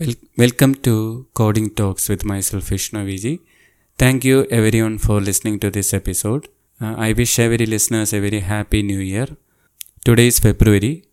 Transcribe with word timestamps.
Wel- 0.00 0.22
welcome 0.36 0.74
to 0.86 1.26
Coding 1.34 1.70
Talks 1.70 2.08
with 2.08 2.24
myself, 2.24 2.64
Vishnu 2.64 3.04
Viji. 3.06 3.38
Thank 3.96 4.24
you 4.24 4.44
everyone 4.50 4.98
for 4.98 5.20
listening 5.20 5.60
to 5.60 5.70
this 5.70 5.94
episode. 5.94 6.48
Uh, 6.80 6.94
I 6.96 7.12
wish 7.12 7.38
every 7.38 7.64
listeners 7.64 8.12
a 8.12 8.18
very 8.18 8.40
happy 8.40 8.82
new 8.82 8.98
year. 8.98 9.28
Today 10.04 10.26
is 10.26 10.40
February. 10.40 11.04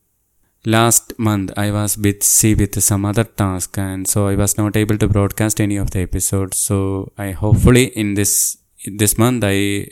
Last 0.65 1.13
month 1.20 1.52
I 1.55 1.70
was 1.70 1.96
busy 1.96 2.55
with 2.55 2.81
some 2.81 3.05
other 3.05 3.23
task 3.23 3.78
and 3.78 4.07
so 4.07 4.28
I 4.28 4.33
was 4.33 4.57
not 4.57 4.75
able 4.75 4.98
to 4.98 5.07
broadcast 5.07 5.61
any 5.61 5.77
of 5.77 5.91
the 5.91 6.00
episodes. 6.00 6.57
So 6.57 7.11
I 7.20 7.32
hopefully 7.32 7.86
in 8.04 8.16
this 8.16 8.57
this 8.86 9.16
month 9.16 9.43
I 9.45 9.89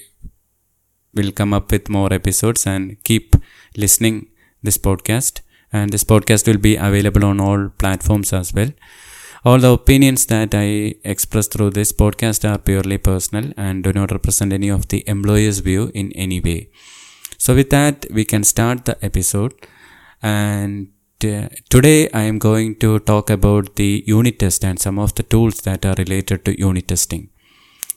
will 1.14 1.32
come 1.32 1.54
up 1.54 1.72
with 1.72 1.90
more 1.90 2.12
episodes 2.12 2.66
and 2.66 2.98
keep 3.04 3.36
listening 3.78 4.30
this 4.64 4.80
podcast 4.80 5.42
and 5.72 5.92
this 5.92 6.04
podcast 6.04 6.48
will 6.48 6.58
be 6.58 6.76
available 6.76 7.26
on 7.26 7.40
all 7.40 7.70
platforms 7.78 8.34
as 8.34 8.54
well. 8.54 8.72
All 9.46 9.58
the 9.58 9.72
opinions 9.72 10.26
that 10.26 10.54
i 10.54 10.96
express 11.04 11.48
through 11.48 11.70
this 11.72 11.92
podcast 11.94 12.48
are 12.50 12.58
purely 12.58 12.98
personal 12.98 13.54
and 13.56 13.84
do 13.84 13.94
not 13.94 14.12
represent 14.12 14.52
any 14.52 14.70
of 14.70 14.88
the 14.90 15.04
employer's 15.08 15.60
view 15.60 15.92
in 15.94 16.12
any 16.14 16.42
way. 16.42 16.70
So 17.38 17.56
with 17.56 17.70
that 17.70 18.06
we 18.12 18.26
can 18.26 18.44
start 18.44 18.86
the 18.86 18.98
episode. 19.04 19.54
And 20.22 20.90
uh, 21.24 21.48
today 21.70 22.10
i 22.12 22.22
am 22.22 22.38
going 22.38 22.76
to 22.84 23.00
talk 23.00 23.30
about 23.30 23.76
the 23.76 24.04
unit 24.06 24.40
test 24.40 24.66
and 24.66 24.78
some 24.80 25.00
of 25.00 25.16
the 25.16 25.24
tools 25.24 25.62
that 25.62 25.86
are 25.86 25.96
related 25.98 26.44
to 26.46 26.60
unit 26.60 26.88
testing. 26.90 27.30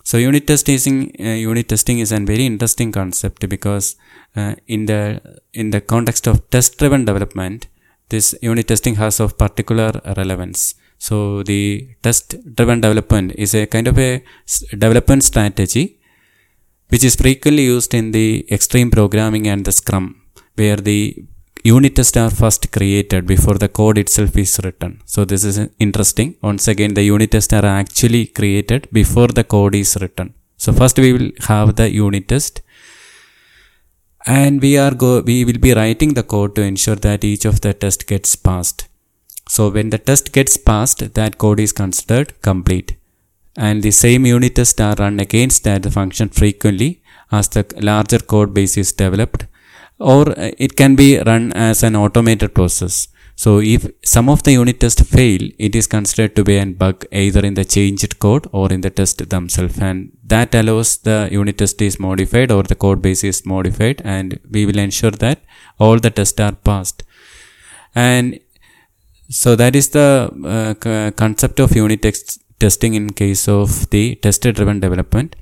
So 0.04 0.18
unit 0.18 0.46
testing 0.46 1.12
uh, 1.18 1.38
unit 1.51 1.68
testing 1.68 1.98
is 1.98 2.12
a 2.12 2.20
very 2.20 2.46
interesting 2.46 2.93
concept 2.93 3.48
because 3.48 3.96
uh, 4.37 4.54
in 4.66 4.87
the 4.87 5.02
in 5.52 5.70
the 5.70 5.80
context 5.80 6.27
of 6.27 6.48
test 6.51 6.79
driven 6.79 7.04
development 7.04 7.66
this 8.15 8.29
unit 8.51 8.69
testing 8.73 8.97
has 9.02 9.16
of 9.25 9.37
particular 9.45 9.91
relevance. 10.21 10.61
So 11.07 11.16
the 11.51 11.62
test 12.05 12.27
driven 12.57 12.80
development 12.87 13.33
is 13.45 13.52
a 13.61 13.66
kind 13.75 13.88
of 13.93 13.98
a 14.09 14.12
development 14.85 15.23
strategy 15.30 15.85
which 16.93 17.04
is 17.09 17.15
frequently 17.24 17.65
used 17.74 17.93
in 18.01 18.07
the 18.16 18.29
extreme 18.57 18.91
programming 18.96 19.46
and 19.52 19.65
the 19.69 19.74
scrum 19.80 20.07
where 20.60 20.80
the 20.91 21.01
unit 21.65 21.95
tests 21.99 22.19
are 22.23 22.32
first 22.41 22.63
created 22.77 23.23
before 23.32 23.57
the 23.63 23.69
code 23.79 23.99
itself 24.02 24.37
is 24.45 24.52
written. 24.65 24.93
So 25.13 25.24
this 25.32 25.43
is 25.51 25.57
interesting. 25.87 26.29
Once 26.51 26.66
again 26.73 26.95
the 26.99 27.04
unit 27.15 27.30
tests 27.35 27.54
are 27.59 27.66
actually 27.80 28.24
created 28.38 28.88
before 29.01 29.29
the 29.38 29.45
code 29.54 29.76
is 29.82 29.93
written. 30.01 30.29
So 30.65 30.73
first 30.80 30.99
we 31.04 31.10
will 31.16 31.30
have 31.51 31.71
the 31.80 31.88
unit 32.04 32.26
test 32.32 32.63
and 34.26 34.62
we 34.62 34.76
are 34.78 34.95
go 34.95 35.20
we 35.20 35.45
will 35.45 35.59
be 35.59 35.74
writing 35.74 36.15
the 36.15 36.23
code 36.23 36.54
to 36.54 36.62
ensure 36.62 36.96
that 36.96 37.24
each 37.24 37.45
of 37.45 37.60
the 37.60 37.74
test 37.74 38.06
gets 38.06 38.34
passed. 38.37 38.88
So 39.48 39.68
when 39.70 39.90
the 39.90 39.98
test 39.98 40.32
gets 40.32 40.56
passed 40.56 41.14
that 41.14 41.38
code 41.38 41.60
is 41.60 41.73
considered 41.73 42.40
complete. 42.42 42.96
And 43.56 43.82
the 43.82 43.90
same 43.90 44.24
unit 44.24 44.54
tests 44.54 44.80
are 44.80 44.95
run 44.98 45.20
against 45.20 45.64
that 45.64 45.84
function 45.92 46.29
frequently 46.30 47.02
as 47.30 47.48
the 47.48 47.66
larger 47.80 48.18
code 48.18 48.54
base 48.54 48.79
is 48.79 48.92
developed. 48.92 49.46
Or 49.98 50.30
uh, 50.30 50.52
it 50.59 50.76
can 50.76 50.96
be 50.96 51.18
run 51.18 51.52
as 51.52 51.82
an 51.82 51.96
automated 51.96 52.54
process 52.54 53.09
so 53.35 53.61
if 53.61 53.87
some 54.05 54.29
of 54.29 54.43
the 54.43 54.52
unit 54.52 54.79
tests 54.80 55.02
fail, 55.02 55.43
it 55.59 55.75
is 55.75 55.87
considered 55.87 56.37
to 56.37 56.45
be 56.45 56.57
a 56.59 56.66
bug 56.66 57.05
either 57.13 57.41
in 57.41 57.55
the 57.55 57.65
changed 57.65 58.19
code 58.19 58.47
or 58.52 58.73
in 58.73 58.83
the 58.83 58.91
test 58.91 59.29
themselves 59.30 59.79
and 59.79 60.13
that 60.25 60.55
allows 60.55 60.99
the 60.99 61.29
unit 61.30 61.59
test 61.59 61.80
is 61.83 61.99
modified 61.99 62.51
or 62.53 62.63
the 62.63 62.75
code 62.75 63.01
base 63.03 63.25
is 63.25 63.45
modified 63.45 64.00
and 64.05 64.38
we 64.50 64.66
will 64.66 64.78
ensure 64.78 65.10
that 65.10 65.41
all 65.78 65.99
the 65.99 66.10
tests 66.10 66.41
are 66.41 66.53
passed. 66.53 67.03
And 67.94 68.38
so 69.28 69.56
that 69.56 69.75
is 69.75 69.88
the 69.91 70.09
uh, 70.44 71.10
concept 71.12 71.59
of 71.59 71.75
unit 71.75 72.03
test 72.03 72.38
testing 72.60 72.94
in 72.94 73.12
case 73.12 73.49
of 73.49 73.91
the 73.91 74.15
test 74.16 74.43
driven 74.43 74.78
development 74.78 75.34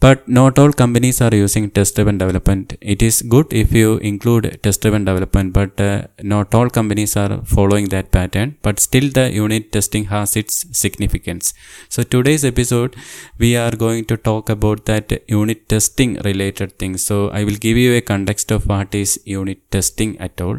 but 0.00 0.26
not 0.28 0.58
all 0.58 0.72
companies 0.72 1.20
are 1.20 1.34
using 1.34 1.70
test 1.70 1.94
driven 1.94 2.18
development. 2.18 2.76
It 2.80 3.02
is 3.02 3.22
good 3.22 3.52
if 3.52 3.72
you 3.72 3.98
include 3.98 4.58
test 4.62 4.80
driven 4.82 5.04
development 5.04 5.52
but 5.52 5.80
uh, 5.80 6.02
not 6.22 6.54
all 6.54 6.70
companies 6.70 7.16
are 7.16 7.42
following 7.44 7.88
that 7.90 8.10
pattern 8.10 8.56
but 8.62 8.80
still 8.80 9.10
the 9.10 9.30
unit 9.32 9.72
testing 9.72 10.04
has 10.06 10.36
its 10.36 10.64
significance. 10.76 11.52
So 11.88 12.02
today's 12.02 12.44
episode 12.44 12.96
we 13.38 13.56
are 13.56 13.72
going 13.72 14.04
to 14.06 14.16
talk 14.16 14.48
about 14.48 14.84
that 14.86 15.12
unit 15.28 15.68
testing 15.68 16.14
related 16.28 16.78
things 16.78 17.02
so 17.02 17.16
i 17.38 17.42
will 17.44 17.60
give 17.66 17.76
you 17.76 17.94
a 17.94 18.00
context 18.12 18.50
of 18.56 18.66
what 18.72 18.94
is 18.94 19.12
unit 19.24 19.60
testing 19.76 20.12
at 20.26 20.40
all 20.40 20.58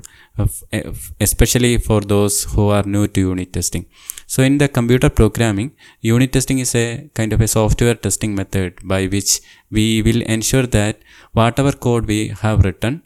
especially 1.20 1.78
for 1.78 2.02
those 2.02 2.44
who 2.52 2.70
are 2.70 2.84
new 2.84 3.08
to 3.08 3.20
unit 3.20 3.52
testing. 3.54 3.86
So 4.34 4.44
in 4.44 4.58
the 4.58 4.68
computer 4.68 5.10
programming, 5.10 5.72
unit 6.00 6.32
testing 6.34 6.60
is 6.60 6.74
a 6.76 7.10
kind 7.14 7.34
of 7.34 7.42
a 7.42 7.48
software 7.48 7.96
testing 7.96 8.34
method 8.34 8.76
by 8.84 9.08
which 9.08 9.32
we 9.70 10.02
will 10.02 10.22
ensure 10.36 10.68
that 10.80 11.00
whatever 11.34 11.74
code 11.74 12.06
we 12.06 12.20
have 12.44 12.64
written 12.66 13.02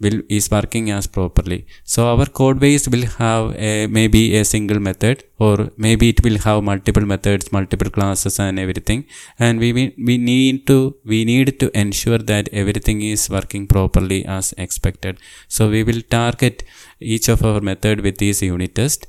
will 0.00 0.20
is 0.28 0.50
working 0.50 0.90
as 0.90 1.06
properly. 1.06 1.66
So 1.84 2.06
our 2.06 2.26
code 2.26 2.58
base 2.60 2.88
will 2.88 3.06
have 3.18 3.54
a, 3.56 3.86
maybe 3.86 4.36
a 4.36 4.44
single 4.44 4.80
method 4.80 5.24
or 5.38 5.70
maybe 5.76 6.08
it 6.10 6.22
will 6.24 6.38
have 6.38 6.62
multiple 6.62 7.04
methods, 7.04 7.52
multiple 7.52 7.90
classes 7.90 8.38
and 8.38 8.58
everything. 8.58 9.06
And 9.38 9.58
we, 9.58 9.72
we 9.72 10.18
need 10.18 10.66
to, 10.68 10.96
we 11.04 11.24
need 11.24 11.58
to 11.60 11.70
ensure 11.78 12.18
that 12.18 12.48
everything 12.52 13.02
is 13.02 13.28
working 13.28 13.66
properly 13.66 14.24
as 14.24 14.54
expected. 14.58 15.18
So 15.48 15.70
we 15.70 15.82
will 15.82 16.02
target 16.02 16.62
each 17.00 17.28
of 17.28 17.44
our 17.44 17.60
method 17.60 18.00
with 18.00 18.18
this 18.18 18.42
unit 18.42 18.74
test 18.74 19.06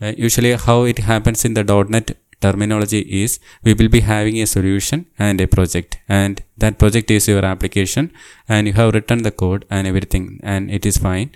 uh, 0.00 0.12
usually 0.16 0.52
how 0.52 0.82
it 0.82 0.98
happens 0.98 1.44
in 1.44 1.54
the 1.54 1.64
.NET 1.88 2.16
terminology 2.46 3.02
is 3.22 3.38
we 3.66 3.74
will 3.78 3.90
be 3.96 4.00
having 4.12 4.36
a 4.40 4.46
solution 4.54 5.06
and 5.18 5.40
a 5.40 5.48
project. 5.56 5.98
And 6.08 6.42
that 6.62 6.78
project 6.82 7.10
is 7.10 7.28
your 7.32 7.44
application 7.52 8.12
and 8.48 8.66
you 8.68 8.74
have 8.80 8.94
written 8.94 9.22
the 9.28 9.34
code 9.42 9.64
and 9.70 9.86
everything 9.86 10.40
and 10.42 10.70
it 10.70 10.86
is 10.90 10.98
fine. 11.08 11.30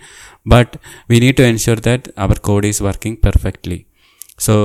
But 0.55 0.77
we 1.09 1.21
need 1.25 1.37
to 1.39 1.45
ensure 1.53 1.81
that 1.89 2.09
our 2.17 2.37
code 2.49 2.65
is 2.73 2.81
working 2.89 3.17
perfectly. 3.29 3.87
So 4.39 4.57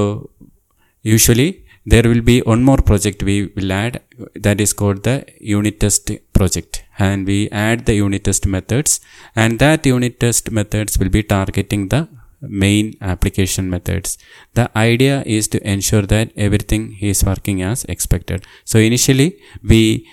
usually 1.01 1.49
there 1.85 2.05
will 2.11 2.21
be 2.21 2.37
one 2.41 2.63
more 2.69 2.81
project 2.89 3.21
we 3.23 3.37
will 3.55 3.71
add. 3.71 4.01
That 4.45 4.59
is 4.65 4.73
called 4.73 5.03
the 5.03 5.17
unit 5.39 5.79
test 5.79 6.11
project. 6.33 6.83
And 6.97 7.27
we 7.27 7.39
add 7.49 7.85
the 7.85 7.95
unit 7.95 8.23
test 8.27 8.45
methods 8.47 9.01
and 9.35 9.59
that 9.59 9.85
unit 9.85 10.19
test 10.19 10.51
methods 10.59 10.97
will 10.99 11.09
be 11.09 11.23
targeting 11.23 11.89
the 11.89 12.07
main 12.49 12.95
application 13.01 13.69
methods. 13.69 14.17
The 14.53 14.69
idea 14.77 15.23
is 15.25 15.47
to 15.49 15.69
ensure 15.69 16.03
that 16.03 16.31
everything 16.35 16.97
is 17.01 17.23
working 17.23 17.61
as 17.61 17.85
expected. 17.85 18.45
So 18.63 18.79
initially 18.79 19.37
we 19.63 20.07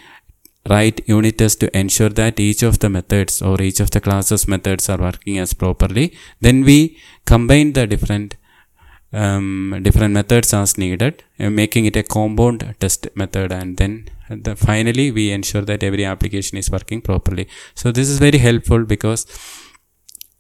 write 0.69 1.01
unit 1.09 1.39
tests 1.39 1.57
to 1.57 1.77
ensure 1.77 2.09
that 2.11 2.39
each 2.39 2.63
of 2.63 2.79
the 2.79 2.89
methods 2.89 3.43
or 3.43 3.61
each 3.61 3.81
of 3.81 3.91
the 3.91 4.01
classes 4.01 4.47
methods 4.47 4.89
are 4.89 4.99
working 4.99 5.39
as 5.39 5.55
properly. 5.55 6.17
Then 6.41 6.65
we 6.65 6.99
combine 7.25 7.73
the 7.73 7.87
different 7.87 8.37
um, 9.13 9.79
different 9.83 10.15
methods 10.15 10.55
as 10.55 10.79
needed, 10.79 11.23
uh, 11.39 11.51
making 11.51 11.85
it 11.85 11.97
a 11.97 12.03
compound 12.03 12.75
test 12.81 13.09
method, 13.15 13.53
and 13.53 13.77
then 13.77 14.09
the, 14.31 14.57
finally 14.57 15.11
we 15.11 15.31
ensure 15.31 15.63
that 15.63 15.83
every 15.83 16.05
application 16.05 16.57
is 16.57 16.71
working 16.71 17.03
properly. 17.03 17.47
So 17.75 17.93
this 17.93 18.09
is 18.09 18.19
very 18.19 18.39
helpful 18.39 18.85
because 18.85 19.27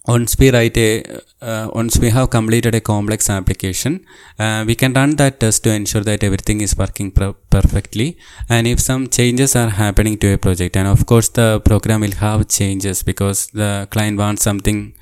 once 0.06 0.36
we 0.38 0.50
write 0.50 0.76
a 0.76 1.04
uh, 1.40 1.68
once 1.72 1.96
we 1.98 2.10
have 2.10 2.28
completed 2.28 2.74
a 2.74 2.80
complex 2.80 3.30
application 3.30 4.04
uh, 4.38 4.64
we 4.66 4.74
can 4.74 4.92
run 4.92 5.14
that 5.16 5.38
test 5.38 5.62
to 5.62 5.70
ensure 5.70 6.02
that 6.02 6.24
everything 6.24 6.60
is 6.60 6.76
working 6.76 7.10
perfectly. 7.50 8.18
And 8.48 8.66
if 8.66 8.80
some 8.80 9.08
changes 9.08 9.54
are 9.54 9.68
happening 9.68 10.18
to 10.18 10.34
a 10.34 10.38
project 10.38 10.76
and 10.76 10.88
of 10.88 11.06
course 11.06 11.28
the 11.28 11.60
program 11.64 12.00
will 12.00 12.16
have 12.26 12.48
changes 12.48 13.02
because 13.02 13.46
the 13.48 13.86
client 13.90 14.18
wants 14.18 14.42
something 14.42 14.94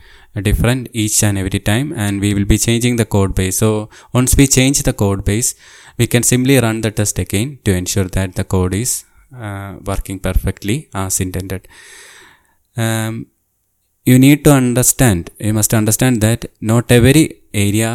different 0.43 0.89
each 0.93 1.23
and 1.25 1.39
every 1.39 1.61
time 1.61 1.93
and 1.97 2.21
we 2.21 2.35
will 2.35 2.45
be 2.45 2.59
changing 2.59 2.97
the 2.97 3.07
code 3.07 3.35
base. 3.35 3.59
So 3.59 3.89
once 4.13 4.37
we 4.37 4.47
change 4.47 4.83
the 4.83 4.93
code 4.93 5.25
base 5.25 5.55
we 5.97 6.07
can 6.07 6.23
simply 6.23 6.59
run 6.59 6.83
the 6.83 6.91
test 6.91 7.19
again 7.19 7.59
to 7.65 7.73
ensure 7.73 8.05
that 8.05 8.35
the 8.35 8.45
code 8.45 8.75
is 8.75 9.05
uh, 9.35 9.77
working 9.85 10.19
perfectly 10.19 10.89
as 10.95 11.21
intended. 11.21 11.67
Um, 12.77 13.27
you 14.11 14.19
need 14.27 14.41
to 14.47 14.53
understand, 14.63 15.31
you 15.47 15.55
must 15.59 15.73
understand 15.81 16.21
that 16.27 16.41
not 16.71 16.91
every 16.99 17.25
area 17.67 17.91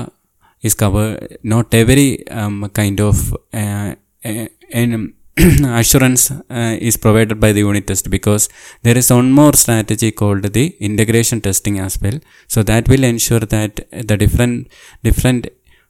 is 0.68 0.74
covered, 0.84 1.38
not 1.54 1.74
every 1.82 2.28
um, 2.30 2.70
kind 2.80 3.00
of 3.10 3.16
uh, 3.54 3.96
uh, 4.24 4.48
assurance 5.82 6.32
uh, 6.32 6.78
is 6.90 6.96
provided 7.06 7.38
by 7.44 7.52
the 7.52 7.60
unit 7.60 7.86
test 7.88 8.10
because 8.10 8.44
there 8.84 8.98
is 9.02 9.10
one 9.12 9.32
more 9.40 9.54
strategy 9.54 10.12
called 10.22 10.44
the 10.58 10.66
integration 10.80 11.42
testing 11.42 11.78
as 11.80 12.02
well. 12.02 12.18
So 12.48 12.64
that 12.64 12.88
will 12.88 13.04
ensure 13.04 13.42
that 13.56 13.74
the 13.92 14.16
different 14.24 14.70
different 15.04 15.48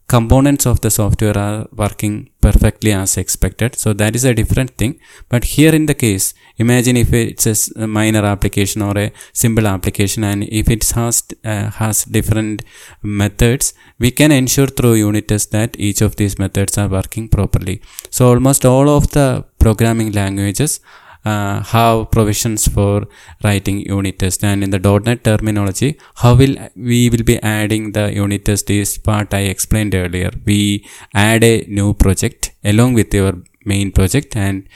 components 0.08 0.66
of 0.66 0.82
the 0.82 0.92
software 0.92 1.38
are 1.38 1.68
working 1.72 2.30
perfectly 2.42 2.92
as 2.92 3.18
expected. 3.18 3.76
So 3.76 3.94
that 3.94 4.16
is 4.16 4.24
a 4.24 4.34
different 4.34 4.78
thing. 4.78 5.00
But 5.30 5.44
here 5.44 5.74
in 5.74 5.88
the 5.88 5.96
case, 5.96 6.34
imagine 6.58 6.96
if 6.98 7.12
it's 7.12 7.48
a 7.76 7.88
minor 7.88 8.24
application 8.24 8.82
or 8.82 8.98
a 8.98 9.12
simple 9.34 9.68
application 9.68 10.24
and 10.24 10.44
if 10.44 10.70
it 10.70 10.88
has, 10.92 11.24
uh, 11.44 11.72
has 11.72 12.06
different 12.06 12.64
methods, 13.02 13.74
we 13.98 14.12
can 14.12 14.32
ensure 14.32 14.68
through 14.68 14.96
unit 14.96 15.28
tests 15.28 15.52
that 15.52 15.76
each 15.80 16.02
of 16.02 16.16
these 16.18 16.38
methods 16.38 16.78
are 16.78 16.88
working 16.88 17.28
properly. 17.28 17.82
So 18.12 18.30
almost 18.30 18.64
all 18.66 18.90
of 18.90 19.12
the 19.12 19.44
programming 19.58 20.12
languages 20.12 20.82
uh, 21.26 21.62
have 21.62 22.12
provisions 22.12 22.68
for 22.68 23.06
writing 23.44 23.80
unit 23.82 24.20
test. 24.20 24.44
And 24.44 24.64
in 24.64 24.70
the 24.70 24.80
.NET 24.80 25.24
terminology 25.24 25.98
how 26.16 26.36
will 26.36 26.56
we 26.76 27.10
will 27.10 27.24
be 27.24 27.38
adding 27.42 27.92
the 27.92 28.14
unit 28.14 28.46
test 28.46 28.70
is 28.70 28.98
part 28.98 29.34
I 29.34 29.44
explained 29.56 29.96
earlier. 29.96 30.32
We 30.46 30.86
add 31.14 31.44
a 31.44 31.66
new 31.68 31.94
project 31.94 32.52
along 32.64 32.94
with 32.94 33.14
your 33.14 33.34
main 33.66 33.92
project 33.92 34.36
and 34.36 34.68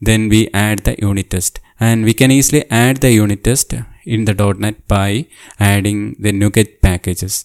then 0.00 0.28
we 0.28 0.48
add 0.52 0.80
the 0.80 0.96
unit 0.98 1.30
test. 1.30 1.60
And 1.80 2.04
we 2.04 2.14
can 2.14 2.30
easily 2.30 2.64
add 2.70 2.96
the 2.98 3.12
unit 3.12 3.44
test 3.44 3.74
in 4.04 4.24
the 4.24 4.34
.NET 4.34 4.88
by 4.88 5.26
adding 5.60 6.16
the 6.18 6.32
NuGet 6.32 6.80
packages. 6.80 7.44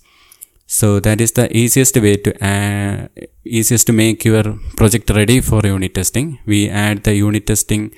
So 0.66 1.00
that 1.02 1.22
is 1.22 1.34
the 1.34 1.56
easiest 1.56 1.96
way 1.98 2.16
to 2.16 2.32
uh, 2.44 3.08
easiest 3.46 3.86
to 3.88 3.94
make 3.94 4.26
your 4.26 4.58
project 4.78 5.10
ready 5.10 5.40
for 5.42 5.62
unit 5.64 5.94
testing. 5.94 6.40
We 6.46 6.70
add 6.70 7.04
the 7.04 7.16
unit 7.16 7.46
testing 7.46 7.92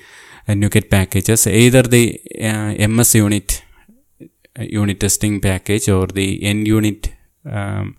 NuGet 0.54 0.90
packages, 0.90 1.46
either 1.46 1.82
the 1.82 2.20
uh, 2.40 2.88
MS 2.88 3.14
unit 3.16 3.62
uh, 4.58 4.62
unit 4.62 5.00
testing 5.00 5.40
package 5.40 5.88
or 5.88 6.06
the 6.06 6.40
NUnit 6.40 7.12
um, 7.44 7.96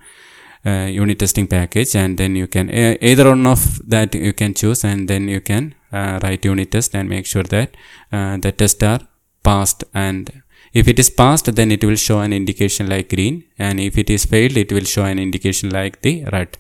uh, 0.66 0.88
unit 0.90 1.20
testing 1.20 1.48
package 1.48 1.96
and 1.96 2.18
then 2.18 2.36
you 2.36 2.48
can 2.48 2.70
uh, 2.70 2.96
either 3.02 3.30
one 3.30 3.46
of 3.46 3.82
that 3.88 4.16
you 4.16 4.34
can 4.34 4.54
choose 4.54 4.84
and 4.84 5.08
then 5.08 5.28
you 5.28 5.40
can 5.40 5.76
uh, 5.92 6.20
write 6.24 6.44
unit 6.46 6.72
test 6.72 6.96
and 6.96 7.08
make 7.10 7.26
sure 7.26 7.44
that 7.44 7.76
uh, 8.12 8.38
the 8.38 8.52
tests 8.52 8.82
are 8.84 9.02
passed. 9.44 9.84
And 9.94 10.42
if 10.74 10.88
it 10.88 10.98
is 11.00 11.10
passed 11.10 11.56
then 11.56 11.72
it 11.72 11.84
will 11.84 11.96
show 11.96 12.22
an 12.22 12.34
indication 12.34 12.90
like 12.90 13.10
green 13.10 13.44
and 13.60 13.80
if 13.80 13.98
it 13.98 14.10
is 14.10 14.26
failed 14.26 14.58
it 14.58 14.72
will 14.72 14.86
show 14.86 15.06
an 15.06 15.20
indication 15.20 15.70
like 15.70 16.02
the 16.02 16.26
red. 16.32 16.58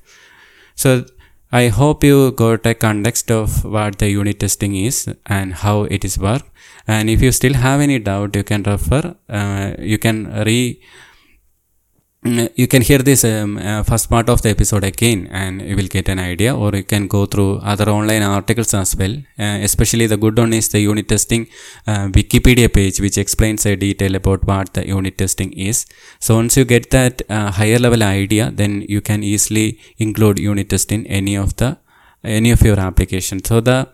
So 0.75 1.05
I 1.51 1.69
hope 1.69 2.03
you 2.03 2.31
got 2.31 2.65
a 2.65 2.73
context 2.73 3.31
of 3.31 3.63
what 3.63 3.99
the 3.99 4.09
unit 4.09 4.41
testing 4.41 4.75
is 4.75 5.07
and 5.25 5.53
how 5.53 5.83
it 5.83 6.03
is 6.03 6.19
work. 6.19 6.43
And 6.87 7.09
if 7.09 7.21
you 7.21 7.31
still 7.31 7.53
have 7.53 7.79
any 7.79 7.99
doubt, 7.99 8.35
you 8.35 8.43
can 8.43 8.63
refer, 8.63 9.15
uh, 9.29 9.71
you 9.79 9.97
can 9.97 10.43
re 10.43 10.81
you 12.61 12.67
can 12.67 12.81
hear 12.81 12.99
this 12.99 13.23
um, 13.23 13.57
uh, 13.57 13.83
first 13.83 14.09
part 14.09 14.27
of 14.33 14.41
the 14.41 14.49
episode 14.49 14.83
again 14.83 15.27
and 15.31 15.61
you 15.61 15.75
will 15.75 15.91
get 15.95 16.07
an 16.09 16.19
idea 16.19 16.55
or 16.55 16.69
you 16.75 16.83
can 16.83 17.07
go 17.07 17.25
through 17.25 17.57
other 17.57 17.89
online 17.89 18.23
articles 18.23 18.73
as 18.73 18.95
well. 18.95 19.15
Uh, 19.37 19.57
especially 19.67 20.07
the 20.07 20.17
good 20.17 20.37
one 20.37 20.53
is 20.53 20.69
the 20.69 20.79
unit 20.79 21.07
testing 21.07 21.47
uh, 21.85 22.07
wikipedia 22.17 22.71
page 22.71 22.99
which 22.99 23.17
explains 23.17 23.65
a 23.65 23.75
detail 23.75 24.15
about 24.15 24.43
what 24.45 24.73
the 24.73 24.87
unit 24.87 25.17
testing 25.17 25.51
is. 25.53 25.85
So 26.19 26.35
once 26.35 26.57
you 26.57 26.65
get 26.65 26.89
that 26.91 27.21
uh, 27.29 27.51
higher 27.51 27.79
level 27.79 28.03
idea 28.03 28.51
then 28.51 28.83
you 28.87 29.01
can 29.01 29.23
easily 29.23 29.79
include 29.97 30.39
unit 30.39 30.69
test 30.69 30.91
in 30.91 31.05
any 31.07 31.35
of 31.35 31.55
the 31.57 31.77
any 32.23 32.51
of 32.51 32.61
your 32.61 32.79
application. 32.79 33.43
So 33.43 33.61
the 33.61 33.87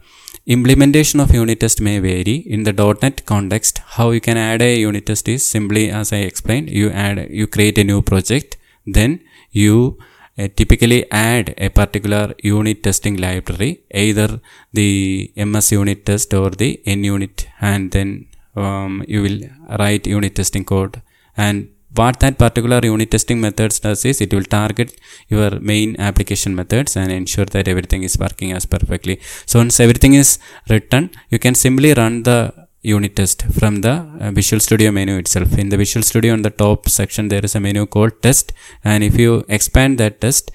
Implementation 0.45 1.21
of 1.21 1.33
unit 1.33 1.61
test 1.61 1.79
may 1.79 1.99
vary. 1.99 2.35
In 2.35 2.63
the 2.63 2.73
.NET 3.01 3.25
context, 3.25 3.77
how 3.95 4.11
you 4.11 4.19
can 4.19 4.35
add 4.35 4.61
a 4.61 4.77
unit 4.77 5.05
test 5.05 5.29
is 5.29 5.45
simply 5.45 5.89
as 5.89 6.11
I 6.11 6.17
explained, 6.17 6.69
you 6.69 6.89
add, 6.89 7.29
you 7.29 7.47
create 7.47 7.77
a 7.77 7.83
new 7.85 8.01
project, 8.01 8.57
then 8.85 9.21
you 9.51 9.97
uh, 10.37 10.49
typically 10.53 11.09
add 11.11 11.53
a 11.57 11.69
particular 11.69 12.35
unit 12.43 12.83
testing 12.83 13.15
library, 13.15 13.83
either 13.93 14.41
the 14.73 15.31
MS 15.37 15.71
unit 15.71 16.05
test 16.05 16.33
or 16.33 16.49
the 16.49 16.81
NUnit, 16.85 17.45
and 17.61 17.91
then 17.91 18.27
um, 18.57 19.05
you 19.07 19.21
will 19.21 19.39
write 19.79 20.05
unit 20.07 20.35
testing 20.35 20.65
code 20.65 21.01
and 21.37 21.69
what 21.95 22.19
that 22.21 22.37
particular 22.37 22.79
unit 22.83 23.09
testing 23.11 23.39
methods 23.39 23.79
does 23.79 24.03
is 24.09 24.19
it 24.25 24.33
will 24.33 24.49
target 24.57 24.89
your 25.27 25.51
main 25.71 25.95
application 25.99 26.55
methods 26.55 26.95
and 26.97 27.11
ensure 27.11 27.45
that 27.45 27.67
everything 27.67 28.03
is 28.03 28.17
working 28.17 28.51
as 28.51 28.65
perfectly. 28.65 29.19
So 29.45 29.59
once 29.59 29.79
everything 29.79 30.13
is 30.15 30.39
written 30.69 31.11
you 31.29 31.39
can 31.39 31.55
simply 31.55 31.93
run 31.93 32.23
the 32.23 32.39
unit 32.81 33.15
test 33.15 33.43
from 33.59 33.81
the 33.81 33.93
uh, 34.19 34.31
visual 34.31 34.59
studio 34.59 34.91
menu 34.91 35.17
itself. 35.17 35.57
In 35.57 35.69
the 35.69 35.77
visual 35.77 36.03
studio 36.03 36.33
on 36.33 36.41
the 36.41 36.49
top 36.49 36.89
section 36.89 37.29
there 37.29 37.43
is 37.43 37.55
a 37.55 37.59
menu 37.59 37.85
called 37.85 38.21
test. 38.21 38.51
And 38.83 39.03
if 39.03 39.17
you 39.17 39.45
expand 39.47 39.97
that 39.99 40.19
test 40.19 40.51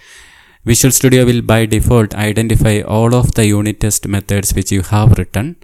visual 0.64 0.92
studio 0.92 1.24
will 1.24 1.40
by 1.40 1.64
default 1.66 2.14
identify 2.14 2.80
all 2.80 3.14
of 3.14 3.34
the 3.34 3.46
unit 3.46 3.80
test 3.80 4.06
methods 4.06 4.52
which 4.54 4.70
you 4.70 4.82
have 4.82 5.16
written 5.16 5.56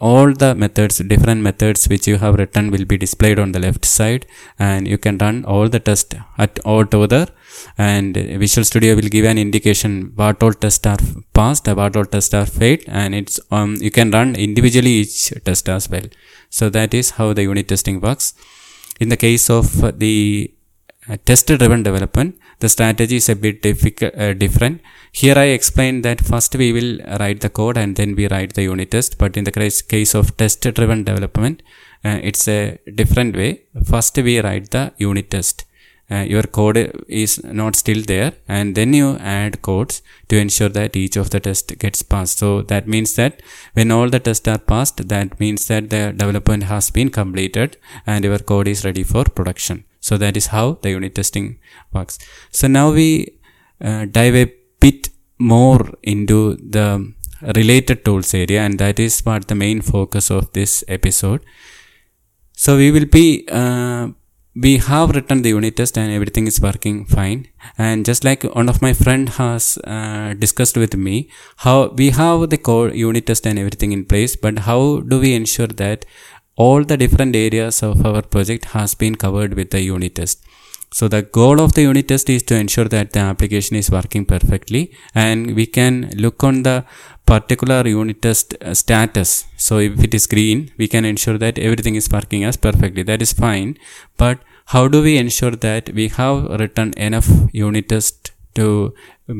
all 0.00 0.32
the 0.32 0.54
methods 0.54 0.98
different 0.98 1.42
methods 1.42 1.86
which 1.88 2.06
you 2.06 2.16
have 2.18 2.36
written 2.36 2.70
will 2.70 2.84
be 2.84 2.96
displayed 2.96 3.38
on 3.38 3.52
the 3.52 3.58
left 3.58 3.84
side. 3.84 4.26
And 4.58 4.88
you 4.88 4.98
can 4.98 5.18
run 5.18 5.44
all 5.44 5.68
the 5.68 5.80
tests 5.80 6.14
at 6.38 6.58
all 6.60 6.86
together. 6.86 7.28
And 7.78 8.14
visual 8.14 8.64
studio 8.64 8.94
will 8.94 9.10
give 9.16 9.24
an 9.24 9.38
indication 9.38 10.12
what 10.14 10.42
all 10.42 10.52
tests 10.52 10.86
are 10.86 10.98
passed 11.34 11.66
what 11.68 11.96
all 11.96 12.04
tests 12.04 12.34
are 12.34 12.46
failed. 12.46 12.80
And 12.86 13.14
it's 13.14 13.38
um 13.50 13.76
you 13.80 13.90
can 13.90 14.10
run 14.10 14.34
individually 14.34 14.94
each 15.02 15.32
test 15.44 15.68
as 15.68 15.90
well. 15.90 16.08
So 16.50 16.70
that 16.70 16.94
is 16.94 17.10
how 17.12 17.32
the 17.32 17.42
unit 17.42 17.68
testing 17.68 18.00
works. 18.00 18.34
In 18.98 19.10
the 19.10 19.16
case 19.16 19.50
of 19.50 19.98
the 19.98 20.52
uh, 21.08 21.16
test 21.24 21.46
driven 21.46 21.82
development 21.82 22.38
the 22.60 22.68
strategy 22.68 23.16
is 23.16 23.28
a 23.28 23.36
bit 23.36 23.62
difficult, 23.62 24.14
uh, 24.14 24.32
different 24.34 24.80
here 25.20 25.36
I 25.42 25.44
explained 25.58 26.04
that 26.04 26.20
first 26.30 26.54
we 26.62 26.66
will 26.76 26.98
write 27.20 27.40
the 27.40 27.48
code 27.48 27.78
and 27.82 27.96
then 27.96 28.14
we 28.14 28.28
write 28.28 28.52
the 28.52 28.64
unit 28.64 28.90
test. 28.90 29.16
But 29.16 29.38
in 29.38 29.44
the 29.44 29.52
case 29.52 30.14
of 30.14 30.36
test 30.36 30.60
driven 30.74 31.04
development, 31.04 31.62
uh, 32.04 32.18
it's 32.22 32.46
a 32.48 32.78
different 33.00 33.34
way. 33.34 33.62
First 33.92 34.18
we 34.18 34.40
write 34.40 34.70
the 34.72 34.92
unit 34.98 35.30
test. 35.30 35.64
Uh, 36.10 36.24
your 36.34 36.42
code 36.42 36.78
is 37.08 37.42
not 37.44 37.74
still 37.76 38.02
there 38.02 38.34
and 38.46 38.74
then 38.74 38.92
you 38.92 39.16
add 39.16 39.62
codes 39.62 40.02
to 40.28 40.36
ensure 40.36 40.68
that 40.68 40.94
each 40.94 41.16
of 41.16 41.30
the 41.30 41.40
test 41.40 41.76
gets 41.78 42.02
passed 42.02 42.38
so 42.38 42.62
that 42.62 42.86
means 42.86 43.14
that 43.16 43.40
when 43.72 43.90
all 43.90 44.08
the 44.08 44.20
tests 44.20 44.46
are 44.46 44.62
passed 44.72 45.08
that 45.08 45.40
means 45.40 45.66
that 45.66 45.90
the 45.90 46.12
development 46.12 46.62
has 46.62 46.90
been 46.92 47.10
completed 47.10 47.76
and 48.06 48.22
your 48.22 48.38
code 48.38 48.68
is 48.68 48.84
ready 48.84 49.02
for 49.02 49.24
production 49.24 49.82
so 50.06 50.16
that 50.22 50.36
is 50.40 50.46
how 50.54 50.66
the 50.82 50.90
unit 50.90 51.14
testing 51.18 51.46
works. 51.92 52.18
So 52.58 52.68
now 52.68 52.86
we 52.92 53.08
uh, 53.80 54.04
dive 54.18 54.36
a 54.44 54.46
bit 54.84 55.08
more 55.38 55.80
into 56.02 56.38
the 56.76 56.88
related 57.60 58.04
tools 58.04 58.32
area 58.32 58.60
and 58.66 58.78
that 58.78 59.00
is 59.06 59.14
what 59.26 59.48
the 59.48 59.56
main 59.64 59.80
focus 59.80 60.30
of 60.30 60.52
this 60.52 60.84
episode. 60.86 61.40
So 62.52 62.76
we 62.76 62.92
will 62.92 63.10
be 63.18 63.46
uh, 63.50 64.08
we 64.54 64.78
have 64.78 65.10
written 65.14 65.42
the 65.42 65.50
unit 65.50 65.76
test 65.76 65.98
and 65.98 66.10
everything 66.10 66.46
is 66.46 66.60
working 66.60 67.04
fine. 67.04 67.48
And 67.76 68.06
just 68.06 68.22
like 68.24 68.44
one 68.44 68.68
of 68.68 68.80
my 68.80 68.92
friend 68.92 69.28
has 69.28 69.76
uh, 69.84 70.34
discussed 70.34 70.76
with 70.76 70.96
me 70.96 71.28
how 71.56 71.88
we 71.88 72.10
have 72.10 72.48
the 72.48 72.56
core 72.58 72.88
unit 72.88 73.26
test 73.26 73.46
and 73.46 73.58
everything 73.58 73.92
in 73.92 74.04
place 74.04 74.36
but 74.36 74.60
how 74.60 75.00
do 75.00 75.20
we 75.20 75.34
ensure 75.34 75.72
that 75.84 76.06
all 76.56 76.84
the 76.84 76.96
different 76.96 77.36
areas 77.36 77.82
of 77.82 78.04
our 78.06 78.22
project 78.22 78.66
has 78.76 78.94
been 78.94 79.14
covered 79.14 79.54
with 79.54 79.70
the 79.70 79.82
unit 79.82 80.14
test 80.14 80.46
so 80.92 81.08
the 81.08 81.22
goal 81.22 81.60
of 81.60 81.74
the 81.74 81.82
unit 81.82 82.08
test 82.08 82.30
is 82.30 82.42
to 82.44 82.56
ensure 82.56 82.86
that 82.86 83.12
the 83.12 83.20
application 83.20 83.76
is 83.76 83.90
working 83.90 84.24
perfectly 84.24 84.92
and 85.14 85.54
we 85.54 85.66
can 85.66 86.10
look 86.16 86.44
on 86.44 86.62
the 86.62 86.84
particular 87.26 87.86
unit 87.86 88.22
test 88.22 88.54
uh, 88.62 88.72
status. 88.72 89.46
So 89.56 89.78
if 89.78 90.02
it 90.02 90.14
is 90.14 90.26
green, 90.26 90.70
we 90.78 90.88
can 90.88 91.04
ensure 91.04 91.38
that 91.38 91.58
everything 91.58 91.96
is 91.96 92.08
working 92.10 92.44
as 92.44 92.56
perfectly. 92.56 93.02
That 93.02 93.20
is 93.20 93.32
fine. 93.32 93.76
But 94.16 94.38
how 94.66 94.88
do 94.88 95.02
we 95.02 95.18
ensure 95.18 95.50
that 95.50 95.90
we 95.90 96.08
have 96.08 96.44
written 96.60 96.92
enough 96.96 97.28
unit 97.52 97.88
test 97.88 98.30
to 98.58 98.94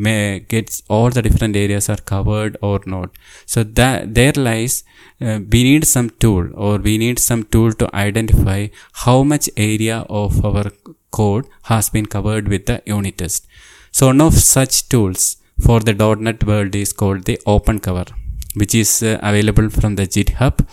may 0.04 0.40
get 0.40 0.80
all 0.88 1.11
the 1.11 1.23
different 1.26 1.56
areas 1.64 1.88
are 1.94 2.02
covered 2.12 2.56
or 2.61 2.80
not 2.87 3.11
so 3.54 3.62
that 3.80 4.14
there 4.18 4.37
lies 4.49 4.75
uh, 5.20 5.38
we 5.52 5.62
need 5.68 5.85
some 5.87 6.11
tool 6.25 6.49
or 6.54 6.76
we 6.78 6.99
need 6.99 7.18
some 7.18 7.42
tool 7.44 7.73
to 7.73 7.88
identify 7.94 8.61
how 9.04 9.23
much 9.23 9.49
area 9.56 9.99
of 10.08 10.44
our 10.44 10.66
code 11.11 11.46
has 11.70 11.88
been 11.90 12.06
covered 12.06 12.49
with 12.49 12.66
the 12.66 12.82
unit 12.85 13.16
test. 13.18 13.46
So 13.90 14.08
one 14.08 14.20
of 14.20 14.35
such 14.35 14.88
tools 14.88 15.38
for 15.58 15.80
the 15.80 15.94
.NET 15.94 16.44
world 16.44 16.75
is 16.75 16.92
called 16.92 17.25
the 17.25 17.38
OpenCover, 17.46 18.08
which 18.54 18.75
is 18.75 19.02
uh, 19.02 19.18
available 19.23 19.70
from 19.70 19.96
the 19.96 20.06
GitHub. 20.06 20.66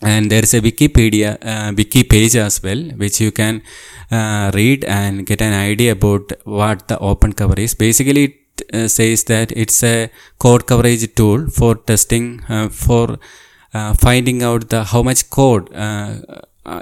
And 0.00 0.30
there 0.30 0.42
is 0.42 0.54
a 0.54 0.60
Wikipedia 0.60 1.38
uh, 1.44 1.72
wiki 1.76 2.04
page 2.04 2.36
as 2.36 2.62
well, 2.62 2.82
which 2.96 3.20
you 3.20 3.32
can 3.32 3.62
uh, 4.10 4.50
read 4.54 4.84
and 4.84 5.26
get 5.26 5.42
an 5.42 5.52
idea 5.52 5.92
about 5.92 6.32
what 6.44 6.86
the 6.86 6.98
open 6.98 7.32
cover 7.32 7.58
is. 7.58 7.74
Basically, 7.74 8.24
it 8.24 8.74
uh, 8.74 8.86
says 8.86 9.24
that 9.24 9.50
it's 9.52 9.82
a 9.82 10.10
code 10.38 10.66
coverage 10.66 11.12
tool 11.14 11.48
for 11.50 11.74
testing 11.74 12.42
uh, 12.48 12.68
for 12.68 13.18
uh, 13.74 13.92
finding 13.94 14.42
out 14.42 14.68
the 14.68 14.84
how 14.84 15.02
much 15.02 15.28
code 15.30 15.72
uh, 15.74 16.14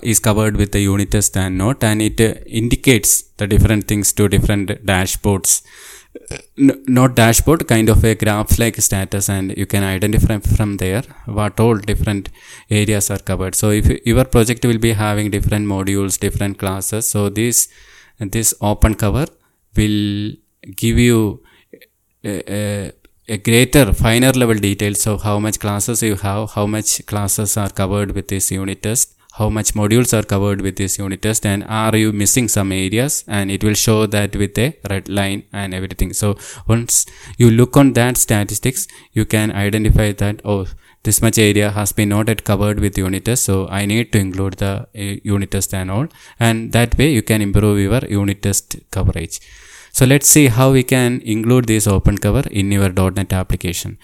is 0.02 0.18
covered 0.18 0.56
with 0.56 0.72
the 0.72 0.80
unit 0.80 1.10
test 1.10 1.36
and 1.36 1.56
not 1.56 1.82
and 1.82 2.02
it 2.02 2.20
indicates 2.46 3.22
the 3.38 3.46
different 3.46 3.86
things 3.86 4.12
to 4.12 4.28
different 4.28 4.68
dashboards 4.84 5.62
not 6.56 7.14
dashboard 7.14 7.66
kind 7.68 7.88
of 7.88 8.02
a 8.04 8.14
graph 8.14 8.58
like 8.58 8.76
status 8.76 9.28
and 9.28 9.56
you 9.56 9.66
can 9.66 9.84
identify 9.84 10.38
from 10.38 10.76
there 10.78 11.02
what 11.26 11.60
all 11.60 11.76
different 11.76 12.28
areas 12.70 13.10
are 13.10 13.18
covered. 13.18 13.54
So 13.54 13.70
if 13.70 13.88
your 14.06 14.24
project 14.24 14.64
will 14.64 14.78
be 14.78 14.92
having 14.92 15.30
different 15.30 15.66
modules 15.66 16.18
different 16.18 16.58
classes 16.58 17.08
so 17.08 17.28
this 17.28 17.68
this 18.18 18.54
open 18.60 18.94
cover 18.94 19.26
will 19.76 20.32
give 20.74 20.98
you 20.98 21.42
a, 22.24 22.52
a, 22.52 22.92
a 23.28 23.36
greater 23.38 23.92
finer 23.92 24.32
level 24.32 24.54
details 24.54 25.06
of 25.06 25.22
how 25.22 25.38
much 25.38 25.60
classes 25.60 26.02
you 26.02 26.16
have 26.16 26.50
how 26.52 26.66
much 26.66 27.04
classes 27.06 27.56
are 27.56 27.70
covered 27.70 28.12
with 28.12 28.28
this 28.28 28.50
unit 28.50 28.82
test 28.82 29.15
how 29.38 29.48
much 29.50 29.74
modules 29.74 30.12
are 30.18 30.22
covered 30.22 30.62
with 30.66 30.76
this 30.76 30.98
unit 30.98 31.20
test 31.20 31.44
and 31.44 31.64
are 31.64 31.96
you 31.96 32.12
missing 32.12 32.48
some 32.48 32.72
areas? 32.72 33.24
And 33.28 33.50
it 33.50 33.62
will 33.62 33.74
show 33.74 34.06
that 34.06 34.34
with 34.34 34.58
a 34.58 34.74
red 34.88 35.08
line 35.08 35.44
and 35.52 35.74
everything. 35.74 36.12
So 36.12 36.36
once 36.66 37.04
you 37.36 37.50
look 37.50 37.76
on 37.76 37.92
that 37.94 38.16
statistics 38.16 38.88
you 39.12 39.24
can 39.24 39.52
identify 39.52 40.12
that 40.12 40.40
oh 40.44 40.66
this 41.02 41.20
much 41.22 41.38
area 41.38 41.70
has 41.70 41.92
been 41.92 42.08
not 42.08 42.28
yet 42.28 42.42
covered 42.44 42.80
with 42.80 42.98
unit 42.98 43.24
test 43.26 43.44
so 43.44 43.68
i 43.68 43.86
need 43.86 44.10
to 44.12 44.18
include 44.18 44.54
the 44.54 44.72
uh, 45.04 45.20
unit 45.34 45.50
test 45.50 45.74
and 45.74 45.90
all. 45.90 46.08
And 46.40 46.72
that 46.72 46.96
way 46.98 47.12
you 47.12 47.22
can 47.22 47.42
improve 47.42 47.78
your 47.78 48.00
unit 48.08 48.42
test 48.42 48.76
coverage. 48.90 49.40
So 49.92 50.04
let's 50.04 50.28
see 50.28 50.48
how 50.48 50.72
we 50.72 50.82
can 50.82 51.20
include 51.22 51.66
this 51.66 51.86
open 51.86 52.18
cover 52.18 52.44
in 52.50 52.72
your 52.72 52.90
.NET 52.90 53.32
application 53.32 53.98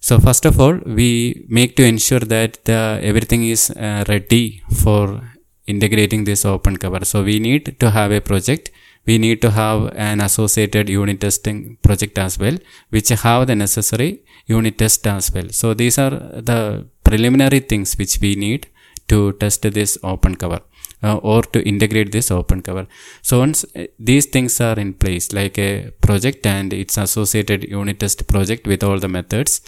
so 0.00 0.18
first 0.18 0.44
of 0.44 0.60
all 0.60 0.76
we 0.86 1.44
make 1.48 1.74
to 1.76 1.84
ensure 1.84 2.20
that 2.20 2.64
the 2.64 3.00
everything 3.02 3.44
is 3.44 3.70
uh, 3.70 4.04
ready 4.08 4.62
for 4.82 5.20
integrating 5.66 6.24
this 6.24 6.44
open 6.44 6.76
cover. 6.76 7.04
So 7.04 7.22
we 7.22 7.38
need 7.38 7.78
to 7.80 7.90
have 7.90 8.10
a 8.10 8.20
project. 8.20 8.70
We 9.06 9.18
need 9.18 9.40
to 9.42 9.50
have 9.50 9.92
an 9.94 10.20
associated 10.20 10.88
unit 10.88 11.20
testing 11.20 11.78
project 11.82 12.18
as 12.18 12.38
well 12.38 12.56
which 12.90 13.08
have 13.08 13.46
the 13.46 13.56
necessary 13.56 14.22
unit 14.46 14.76
test 14.78 15.06
as 15.06 15.32
well. 15.32 15.48
So 15.50 15.74
these 15.74 15.98
are 15.98 16.10
the 16.50 16.86
preliminary 17.04 17.60
things 17.60 17.96
which 17.96 18.18
we 18.20 18.34
need 18.34 18.66
to 19.08 19.32
test 19.32 19.62
this 19.62 19.96
open 20.02 20.36
cover 20.36 20.60
uh, 21.02 21.16
or 21.16 21.42
to 21.42 21.66
integrate 21.66 22.12
this 22.12 22.30
open 22.30 22.60
cover. 22.60 22.86
So 23.22 23.38
once 23.38 23.64
uh, 23.74 23.86
these 23.98 24.26
things 24.26 24.60
are 24.60 24.78
in 24.78 24.92
place 24.92 25.32
like 25.32 25.58
a 25.58 25.90
project 26.02 26.44
and 26.46 26.72
its 26.72 26.98
associated 26.98 27.64
unit 27.64 28.00
test 28.00 28.26
project 28.28 28.66
with 28.66 28.82
all 28.82 28.98
the 28.98 29.08
methods 29.08 29.62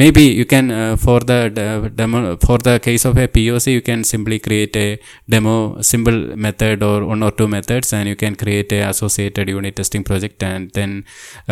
maybe 0.00 0.22
you 0.40 0.46
can 0.52 0.66
uh, 0.70 0.96
for 1.04 1.20
the 1.30 1.38
demo 2.00 2.18
for 2.46 2.58
the 2.66 2.74
case 2.86 3.04
of 3.08 3.16
a 3.24 3.26
POC 3.34 3.66
you 3.76 3.82
can 3.88 4.00
simply 4.12 4.38
create 4.46 4.76
a 4.86 4.88
demo 5.34 5.56
simple 5.92 6.18
method 6.46 6.82
or 6.88 6.98
one 7.12 7.22
or 7.28 7.32
two 7.38 7.48
methods 7.56 7.92
and 7.96 8.08
you 8.12 8.16
can 8.22 8.34
create 8.42 8.70
a 8.78 8.80
associated 8.92 9.48
unit 9.56 9.74
testing 9.80 10.04
project 10.10 10.42
and 10.50 10.70
then 10.78 10.92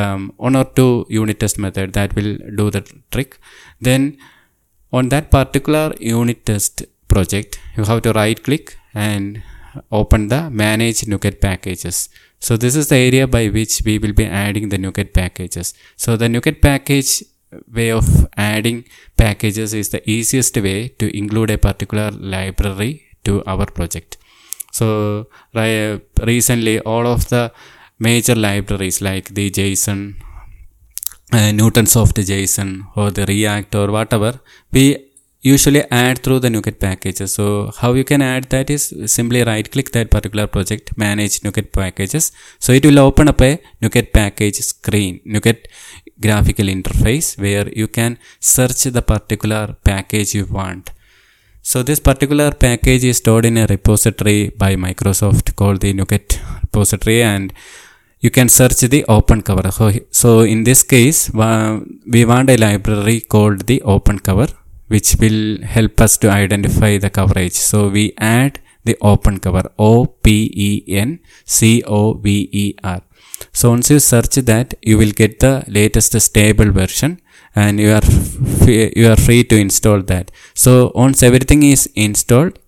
um, 0.02 0.32
one 0.48 0.56
or 0.60 0.66
two 0.78 0.92
unit 1.08 1.40
test 1.40 1.58
method 1.66 1.92
that 1.98 2.14
will 2.14 2.32
do 2.60 2.70
the 2.76 2.82
trick. 3.10 3.38
Then 3.80 4.18
on 4.92 5.08
that 5.14 5.30
particular 5.38 5.86
unit 5.98 6.46
test 6.50 6.84
project 7.08 7.58
you 7.76 7.84
have 7.84 8.02
to 8.02 8.12
right 8.12 8.40
click 8.48 8.76
and 8.94 9.42
open 9.90 10.28
the 10.28 10.42
manage 10.50 11.00
NuGet 11.12 11.40
packages. 11.40 12.08
So 12.38 12.56
this 12.56 12.76
is 12.76 12.88
the 12.88 12.96
area 12.96 13.26
by 13.26 13.48
which 13.48 13.82
we 13.84 13.98
will 13.98 14.12
be 14.12 14.26
adding 14.26 14.68
the 14.68 14.78
NuGet 14.78 15.12
packages. 15.12 15.74
So 15.96 16.16
the 16.16 16.26
NuGet 16.26 16.60
package 16.62 17.22
way 17.72 17.90
of 17.90 18.06
adding 18.36 18.84
packages 19.16 19.72
is 19.74 19.90
the 19.90 20.02
easiest 20.10 20.56
way 20.56 20.88
to 21.00 21.06
include 21.16 21.50
a 21.50 21.58
particular 21.58 22.10
library 22.10 23.02
to 23.24 23.42
our 23.46 23.66
project 23.66 24.16
so 24.72 25.26
recently 26.32 26.78
all 26.80 27.06
of 27.06 27.28
the 27.28 27.52
major 27.98 28.34
libraries 28.34 29.00
like 29.00 29.28
the 29.38 29.50
json 29.50 30.00
uh, 31.32 31.50
newtonsoft 31.58 32.18
json 32.30 32.70
or 32.96 33.10
the 33.10 33.26
react 33.26 33.74
or 33.74 33.90
whatever 33.90 34.32
we 34.72 34.84
usually 35.52 35.82
add 36.02 36.18
through 36.22 36.40
the 36.44 36.50
NuGet 36.54 36.78
packages. 36.80 37.32
So 37.38 37.44
how 37.80 37.92
you 37.98 38.04
can 38.10 38.22
add 38.22 38.44
that 38.54 38.68
is 38.76 38.82
simply 39.16 39.42
right 39.50 39.70
click 39.74 39.92
that 39.92 40.10
particular 40.10 40.46
project, 40.46 40.96
manage 40.96 41.40
NuGet 41.40 41.72
packages. 41.72 42.32
So 42.58 42.72
it 42.72 42.84
will 42.84 42.98
open 42.98 43.28
up 43.28 43.40
a 43.40 43.52
NuGet 43.82 44.12
package 44.12 44.56
screen, 44.56 45.20
NuGet 45.34 45.66
graphical 46.20 46.66
interface 46.66 47.38
where 47.38 47.68
you 47.68 47.88
can 47.88 48.18
search 48.40 48.84
the 48.84 49.02
particular 49.02 49.76
package 49.84 50.34
you 50.34 50.46
want. 50.46 50.92
So 51.62 51.82
this 51.82 52.00
particular 52.00 52.52
package 52.52 53.04
is 53.04 53.16
stored 53.18 53.44
in 53.44 53.56
a 53.56 53.66
repository 53.66 54.50
by 54.50 54.76
Microsoft 54.76 55.56
called 55.56 55.80
the 55.80 55.92
NuGet 55.92 56.40
repository 56.62 57.22
and 57.22 57.52
you 58.20 58.30
can 58.30 58.48
search 58.48 58.80
the 58.94 59.04
open 59.08 59.42
cover. 59.42 59.70
So, 60.10 60.40
in 60.40 60.64
this 60.64 60.82
case, 60.82 61.30
we 61.32 62.25
want 62.25 62.50
a 62.50 62.56
library 62.56 63.20
called 63.20 63.66
the 63.66 63.82
open 63.82 64.20
cover 64.20 64.48
which 64.88 65.16
will 65.20 65.62
help 65.62 66.00
us 66.00 66.16
to 66.18 66.30
identify 66.30 66.96
the 66.98 67.10
coverage. 67.10 67.52
So 67.52 67.88
we 67.88 68.14
add 68.18 68.60
the 68.84 68.96
open 69.00 69.38
cover 69.40 69.64
O 69.78 70.06
P 70.06 70.50
E 70.54 70.84
N 70.88 71.20
C 71.44 71.82
O 71.86 72.14
V 72.14 72.48
E 72.52 72.75
R. 72.82 73.02
So 73.52 73.71
once 73.71 73.90
you 73.90 73.99
search 73.99 74.35
that, 74.50 74.75
you 74.83 74.99
will 74.99 75.11
get 75.11 75.40
the 75.40 75.64
latest 75.66 76.19
stable 76.21 76.71
version 76.71 77.21
and 77.55 77.81
you 77.81 77.93
are 77.99 78.07
you 79.00 79.09
are 79.12 79.21
free 79.26 79.43
to 79.45 79.57
install 79.57 80.02
that. 80.12 80.31
So 80.55 80.93
once 80.95 81.23
everything 81.23 81.62
is 81.62 81.88
installed, 81.95 82.59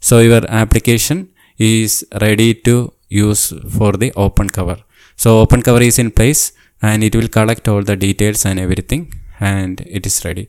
so 0.00 0.18
your 0.20 0.42
application 0.62 1.28
is 1.58 2.06
ready 2.20 2.54
to 2.66 2.92
use 3.08 3.52
for 3.76 3.92
the 3.92 4.12
open 4.16 4.48
cover. 4.50 4.78
So 5.16 5.40
open 5.40 5.62
cover 5.62 5.82
is 5.82 5.98
in 5.98 6.10
place 6.10 6.52
and 6.82 7.02
it 7.02 7.14
will 7.16 7.28
collect 7.28 7.68
all 7.68 7.82
the 7.82 7.96
details 7.96 8.44
and 8.44 8.58
everything 8.58 9.14
and 9.40 9.80
it 9.86 10.06
is 10.06 10.24
ready. 10.24 10.48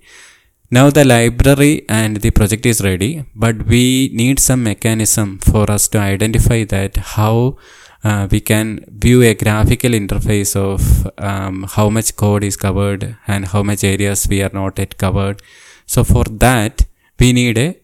Now 0.70 0.90
the 0.90 1.06
library 1.06 1.86
and 1.88 2.18
the 2.18 2.32
project 2.32 2.66
is 2.66 2.82
ready, 2.84 3.26
but 3.34 3.66
we 3.68 4.10
need 4.14 4.40
some 4.40 4.64
mechanism 4.64 5.38
for 5.40 5.72
us 5.72 5.88
to 5.90 6.00
identify 6.00 6.66
that 6.66 6.98
how 6.98 7.58
uh, 8.04 8.28
we 8.30 8.40
can 8.40 8.86
view 8.88 9.22
a 9.24 9.34
graphical 9.34 9.92
interface 9.92 10.56
of 10.56 11.10
um, 11.18 11.64
how 11.64 11.90
much 11.90 12.16
code 12.16 12.44
is 12.44 12.56
covered 12.56 13.18
and 13.28 13.46
how 13.48 13.64
much 13.64 13.84
areas 13.84 14.28
we 14.28 14.42
are 14.42 14.52
not 14.54 14.78
yet 14.78 14.98
covered. 14.98 15.42
So 15.86 16.04
for 16.04 16.24
that, 16.26 16.86
we 17.20 17.34
need 17.34 17.58
a 17.58 17.80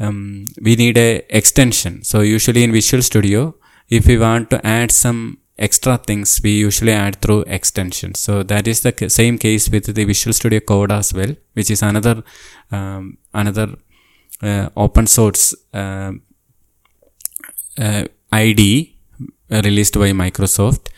um, 0.00 0.46
we 0.60 0.74
need 0.74 0.98
a 0.98 1.24
extension. 1.28 2.02
So 2.02 2.20
usually 2.20 2.64
in 2.64 2.72
Visual 2.72 3.02
Studio, 3.02 3.54
if 3.88 4.06
we 4.06 4.18
want 4.18 4.50
to 4.50 4.66
add 4.66 4.90
some 4.90 5.38
extra 5.58 5.96
things 5.98 6.40
we 6.42 6.58
usually 6.58 6.92
add 6.92 7.16
through 7.20 7.42
extensions. 7.42 8.18
So 8.18 8.42
that 8.42 8.66
is 8.66 8.80
the 8.80 9.08
same 9.08 9.38
case 9.38 9.68
with 9.68 9.94
the 9.94 10.04
Visual 10.04 10.32
Studio 10.32 10.60
Code 10.60 10.90
as 10.90 11.12
well, 11.14 11.34
which 11.52 11.70
is 11.70 11.82
another 11.82 12.22
um, 12.70 13.18
another 13.32 13.76
uh, 14.42 14.70
open 14.76 15.06
source 15.06 15.54
uh, 15.72 16.12
uh, 17.78 18.04
IDE 18.32 18.92
released 19.60 19.94
by 19.94 20.10
Microsoft. 20.12 20.88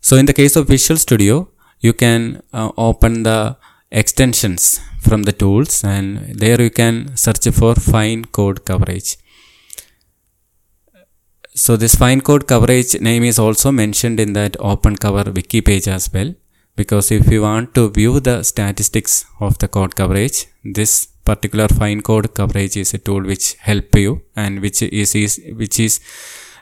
So 0.00 0.16
in 0.16 0.26
the 0.26 0.32
case 0.32 0.56
of 0.56 0.68
Visual 0.68 0.98
Studio, 0.98 1.48
you 1.80 1.92
can 1.92 2.42
uh, 2.52 2.70
open 2.76 3.22
the 3.24 3.56
extensions 3.90 4.80
from 5.00 5.22
the 5.24 5.32
tools 5.32 5.84
and 5.84 6.38
there 6.42 6.60
you 6.60 6.70
can 6.70 7.16
search 7.16 7.48
for 7.48 7.74
fine 7.74 8.24
code 8.24 8.64
coverage. 8.64 9.16
So 11.54 11.76
this 11.76 11.94
fine 11.94 12.20
code 12.20 12.46
coverage 12.46 13.00
name 13.00 13.24
is 13.24 13.38
also 13.38 13.72
mentioned 13.72 14.20
in 14.20 14.34
that 14.34 14.56
open 14.60 14.96
cover 14.96 15.30
wiki 15.30 15.60
page 15.60 15.88
as 15.88 16.12
well. 16.12 16.34
Because 16.76 17.10
if 17.10 17.30
you 17.32 17.42
want 17.42 17.74
to 17.76 17.88
view 17.88 18.20
the 18.20 18.42
statistics 18.42 19.24
of 19.40 19.56
the 19.58 19.68
code 19.68 19.96
coverage, 19.96 20.46
this 20.62 21.06
particular 21.24 21.68
fine 21.68 22.02
code 22.02 22.34
coverage 22.34 22.76
is 22.76 22.92
a 22.92 22.98
tool 22.98 23.22
which 23.22 23.54
help 23.54 23.96
you 23.96 24.22
and 24.36 24.60
which 24.60 24.82
is, 24.82 25.14
is 25.14 25.40
which 25.54 25.80
is 25.80 26.00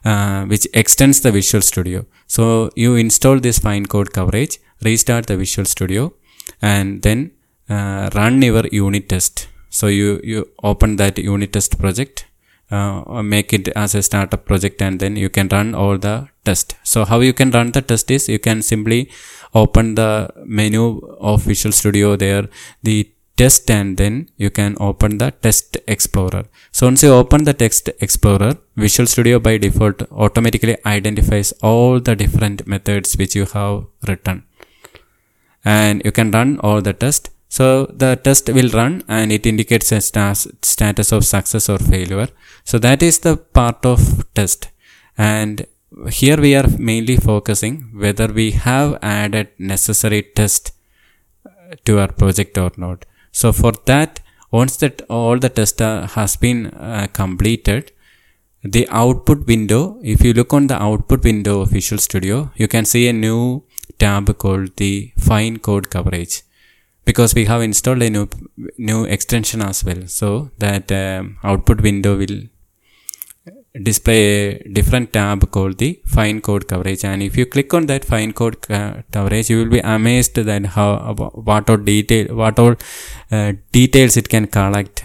uh, 0.05 0.45
which 0.45 0.67
extends 0.75 1.21
the 1.21 1.33
Visual 1.33 1.63
Studio. 1.63 2.05
So 2.27 2.71
you 2.75 2.97
install 2.97 3.41
this 3.41 3.59
fine 3.59 3.87
code 3.87 4.13
coverage, 4.13 4.59
restart 4.83 5.27
the 5.27 5.37
Visual 5.37 5.67
Studio, 5.67 6.13
and 6.61 7.03
then 7.03 7.33
uh, 7.69 8.11
run 8.15 8.43
your 8.43 8.67
unit 8.69 9.09
test. 9.09 9.49
So 9.71 9.87
you 9.89 10.21
you 10.23 10.49
open 10.63 10.97
that 10.97 11.19
unit 11.19 11.53
test 11.53 11.79
project 11.79 12.27
uh, 12.71 13.23
make 13.23 13.53
it 13.53 13.69
as 13.69 13.95
a 13.95 14.03
startup 14.03 14.45
project 14.47 14.81
and 14.81 15.01
then 15.01 15.17
you 15.17 15.29
can 15.29 15.49
run 15.49 15.75
all 15.75 15.99
the 15.99 16.29
test 16.45 16.77
so 16.83 17.05
how 17.05 17.21
you 17.21 17.33
can 17.33 17.51
run 17.51 17.71
the 17.73 17.83
test 17.83 18.11
is 18.11 18.29
you 18.29 18.39
can 18.39 18.63
simply 18.63 19.11
open 19.55 19.95
the 19.95 20.29
menu 20.45 20.99
of 21.21 21.43
visual 21.43 21.73
studio 21.73 22.17
there 22.17 22.49
the 22.83 23.11
test 23.37 23.71
and 23.71 23.97
then 23.97 24.29
you 24.37 24.51
can 24.59 24.77
open 24.89 25.19
the 25.19 25.31
test 25.45 25.77
explorer 25.95 26.45
so 26.71 26.87
once 26.87 27.03
you 27.03 27.13
open 27.13 27.45
the 27.45 27.57
test 27.63 27.91
explorer 28.07 28.53
visual 28.85 29.07
studio 29.07 29.39
by 29.47 29.55
default 29.59 30.03
automatically 30.25 30.77
identifies 30.97 31.53
all 31.71 32.01
the 32.09 32.17
different 32.23 32.67
methods 32.67 33.17
which 33.17 33.35
you 33.35 33.47
have 33.57 33.85
written 34.09 34.45
and 35.65 36.03
you 36.05 36.13
can 36.13 36.31
run 36.31 36.59
all 36.61 36.81
the 36.89 36.93
test 36.93 37.31
so 37.57 37.67
the 38.03 38.17
test 38.27 38.49
will 38.57 38.71
run 38.71 38.95
and 39.17 39.31
it 39.31 39.45
indicates 39.51 39.93
a 39.93 40.01
status 40.01 41.13
of 41.17 41.25
success 41.25 41.69
or 41.69 41.79
failure. 41.79 42.29
So 42.65 42.79
that 42.81 43.01
is 43.01 43.21
the 43.21 43.37
part 43.37 43.87
of 43.87 44.01
test. 44.35 44.71
And 45.17 45.65
here 46.11 46.37
we 46.45 46.57
are 46.57 46.67
mainly 46.91 47.17
focusing 47.17 47.75
whether 47.95 48.27
we 48.27 48.51
have 48.53 48.99
added 49.03 49.51
necessary 49.57 50.23
test 50.23 50.73
to 51.85 52.01
our 52.01 52.09
project 52.09 52.59
or 52.59 52.73
not. 52.77 53.05
So 53.41 53.53
for 53.53 53.73
that, 53.91 54.21
once 54.61 54.77
that 54.83 55.03
all 55.11 55.39
the 55.45 55.49
test 55.59 55.83
uh, 55.83 56.07
has 56.17 56.37
been 56.37 56.67
uh, 56.69 57.09
completed, 57.13 57.91
the 58.63 58.89
output 58.89 59.47
window, 59.47 59.99
if 60.03 60.25
you 60.25 60.33
look 60.33 60.55
on 60.55 60.69
the 60.69 60.81
output 60.81 61.25
window 61.25 61.61
of 61.63 61.71
Visual 61.71 61.99
Studio, 61.99 62.51
you 62.55 62.69
can 62.69 62.85
see 62.85 63.09
a 63.09 63.13
new 63.13 63.65
tab 63.99 64.39
called 64.39 64.77
the 64.77 65.13
fine 65.19 65.59
code 65.59 65.91
coverage 65.91 66.43
because 67.05 67.35
we 67.35 67.45
have 67.45 67.61
installed 67.61 68.03
a 68.03 68.09
new 68.09 68.27
new 68.79 69.05
extension 69.17 69.61
as 69.71 69.85
well. 69.85 70.07
So 70.07 70.51
that 70.59 70.91
um, 70.93 71.37
output 71.43 71.83
window 71.89 72.17
will 72.17 72.39
display 73.83 74.55
a 74.55 74.69
different 74.69 75.13
tab 75.13 75.51
called 75.51 75.79
the 75.79 76.01
fine 76.07 76.41
code 76.41 76.69
coverage. 76.69 77.05
And 77.05 77.23
if 77.23 77.37
you 77.37 77.47
click 77.47 77.75
on 77.75 77.87
that 77.87 78.05
fine 78.05 78.33
code 78.33 78.61
coverage 78.63 79.51
you 79.51 79.59
will 79.59 79.71
be 79.71 79.81
amazed 79.81 80.37
that 80.37 80.67
how 80.67 81.15
what 81.15 81.69
all 81.69 81.77
detail 81.77 82.35
what 82.37 82.59
all 82.59 82.77
uh, 83.33 83.53
details 83.73 84.17
it 84.17 84.29
can 84.29 84.47
collect 84.47 85.05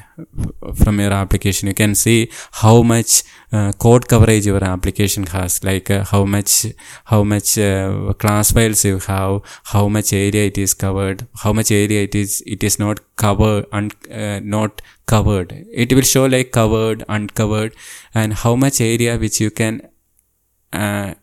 from 0.75 0.99
your 0.99 1.11
application. 1.11 1.67
You 1.67 1.73
can 1.73 1.95
see 1.95 2.29
how 2.51 2.83
much 2.83 3.23
uh, 3.23 3.38
code 3.79 4.08
coverage 4.08 4.46
your 4.46 4.63
application 4.63 5.25
has 5.25 5.63
like 5.63 5.89
uh, 5.89 6.03
how 6.03 6.24
much 6.24 6.68
how 7.06 7.24
much 7.24 7.58
uh, 7.58 8.13
class 8.13 8.51
files 8.51 8.86
you 8.86 9.00
have 9.00 9.41
how 9.74 9.88
much 9.88 10.13
area 10.13 10.46
it 10.46 10.58
is 10.58 10.74
covered 10.74 11.27
how 11.44 11.51
much 11.51 11.72
area 11.72 12.03
it 12.03 12.13
is 12.13 12.44
it 12.46 12.63
is 12.63 12.77
not 12.77 13.00
covered 13.15 13.65
and 13.72 13.96
uh, 14.12 14.39
not 14.39 14.82
covered. 15.13 15.56
It 15.84 15.94
will 15.96 16.08
show 16.13 16.25
like 16.36 16.51
covered 16.60 17.03
uncovered 17.18 17.74
and 18.13 18.34
how 18.44 18.53
much 18.63 18.82
area 18.82 19.18
which 19.24 19.39
you 19.44 19.51
can 19.62 19.82
uh, 20.82 21.13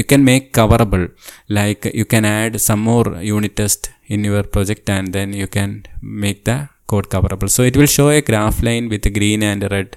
you 0.00 0.04
can 0.12 0.24
make 0.30 0.52
coverable. 0.58 1.04
Like 1.48 1.90
you 2.00 2.06
can 2.14 2.24
add 2.24 2.60
some 2.68 2.80
more 2.90 3.06
unit 3.34 3.56
test 3.60 3.90
in 4.06 4.24
your 4.30 4.42
project 4.56 4.90
and 4.96 5.12
then 5.18 5.32
you 5.42 5.48
can 5.58 5.86
make 6.00 6.44
the 6.50 6.58
code 6.86 7.08
coverable. 7.14 7.50
So 7.56 7.62
it 7.70 7.76
will 7.76 7.92
show 7.98 8.08
a 8.10 8.20
graph 8.20 8.62
line 8.62 8.88
with 8.88 9.12
green 9.18 9.42
and 9.42 9.70
red 9.76 9.96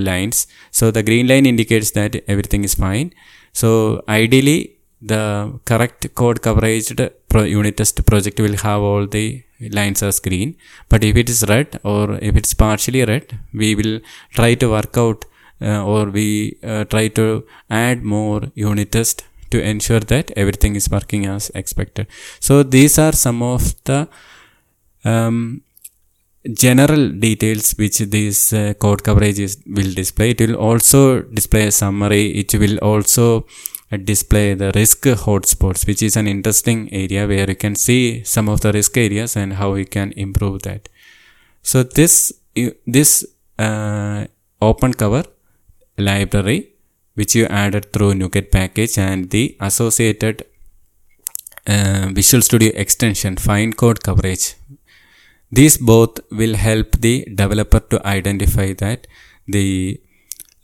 lines. 0.00 0.46
So 0.70 0.90
the 0.90 1.02
green 1.02 1.26
line 1.26 1.46
indicates 1.46 1.90
that 1.92 2.16
everything 2.28 2.64
is 2.64 2.74
fine. 2.74 3.12
So 3.52 4.02
ideally 4.08 4.76
the 5.00 5.58
correct 5.64 6.14
code 6.14 6.42
coverage 6.42 6.92
unit 7.32 7.76
test 7.76 8.04
project 8.06 8.40
will 8.40 8.56
have 8.56 8.80
all 8.80 9.06
the 9.06 9.42
lines 9.60 10.02
as 10.02 10.20
green. 10.20 10.56
But 10.88 11.04
if 11.04 11.16
it 11.16 11.28
is 11.28 11.44
red 11.48 11.80
or 11.84 12.18
if 12.22 12.36
it's 12.36 12.54
partially 12.54 13.04
red, 13.04 13.38
we 13.52 13.74
will 13.74 14.00
try 14.30 14.54
to 14.54 14.70
work 14.70 14.96
out 14.96 15.24
uh, 15.60 15.84
or 15.84 16.06
we 16.06 16.58
uh, 16.62 16.84
try 16.84 17.08
to 17.08 17.46
add 17.70 18.02
more 18.02 18.42
unit 18.54 18.92
test 18.92 19.24
to 19.50 19.62
ensure 19.62 20.00
that 20.00 20.30
everything 20.36 20.76
is 20.76 20.90
working 20.90 21.26
as 21.26 21.50
expected. 21.54 22.06
So 22.40 22.62
these 22.62 22.98
are 22.98 23.12
some 23.12 23.42
of 23.42 23.74
the 23.84 24.08
um, 25.04 25.62
general 26.54 27.10
details 27.10 27.72
which 27.72 27.98
this 27.98 28.52
uh, 28.52 28.74
code 28.78 29.02
coverage 29.02 29.38
is, 29.38 29.58
will 29.66 29.92
display. 29.92 30.30
It 30.30 30.40
will 30.40 30.56
also 30.56 31.22
display 31.22 31.66
a 31.66 31.72
summary. 31.72 32.30
It 32.38 32.54
will 32.54 32.78
also 32.78 33.46
uh, 33.92 33.96
display 33.96 34.54
the 34.54 34.72
risk 34.74 35.02
hotspots, 35.02 35.86
which 35.86 36.02
is 36.02 36.16
an 36.16 36.26
interesting 36.26 36.92
area 36.92 37.26
where 37.26 37.48
you 37.48 37.56
can 37.56 37.74
see 37.74 38.22
some 38.24 38.48
of 38.48 38.60
the 38.60 38.72
risk 38.72 38.96
areas 38.96 39.36
and 39.36 39.54
how 39.54 39.74
you 39.74 39.86
can 39.86 40.12
improve 40.12 40.62
that. 40.62 40.88
So 41.62 41.82
this 41.82 42.32
this 42.86 43.26
uh, 43.58 44.26
open 44.60 44.94
cover 44.94 45.24
library 45.98 46.72
which 47.14 47.34
you 47.34 47.46
added 47.46 47.92
through 47.92 48.12
NuGet 48.14 48.50
package 48.50 48.98
and 48.98 49.30
the 49.30 49.56
associated 49.60 50.44
uh, 51.66 52.08
Visual 52.12 52.42
Studio 52.42 52.70
extension 52.74 53.36
fine 53.36 53.72
code 53.72 54.02
coverage 54.02 54.54
these 55.58 55.76
both 55.90 56.20
will 56.30 56.56
help 56.68 56.92
the 57.06 57.14
developer 57.40 57.80
to 57.92 58.06
identify 58.06 58.68
that 58.84 59.06
the 59.56 60.00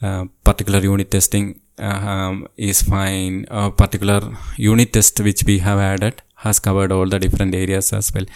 uh, 0.02 0.24
particular 0.44 0.80
unit 0.80 1.10
testing 1.10 1.60
uh, 1.78 2.00
um, 2.14 2.48
is 2.56 2.82
fine. 2.82 3.46
A 3.50 3.70
particular 3.70 4.20
unit 4.56 4.92
test 4.92 5.20
which 5.20 5.44
we 5.44 5.58
have 5.58 5.78
added 5.78 6.22
has 6.44 6.58
covered 6.58 6.92
all 6.92 7.06
the 7.06 7.18
different 7.18 7.54
areas 7.54 7.92
as 7.92 8.12
well. 8.14 8.26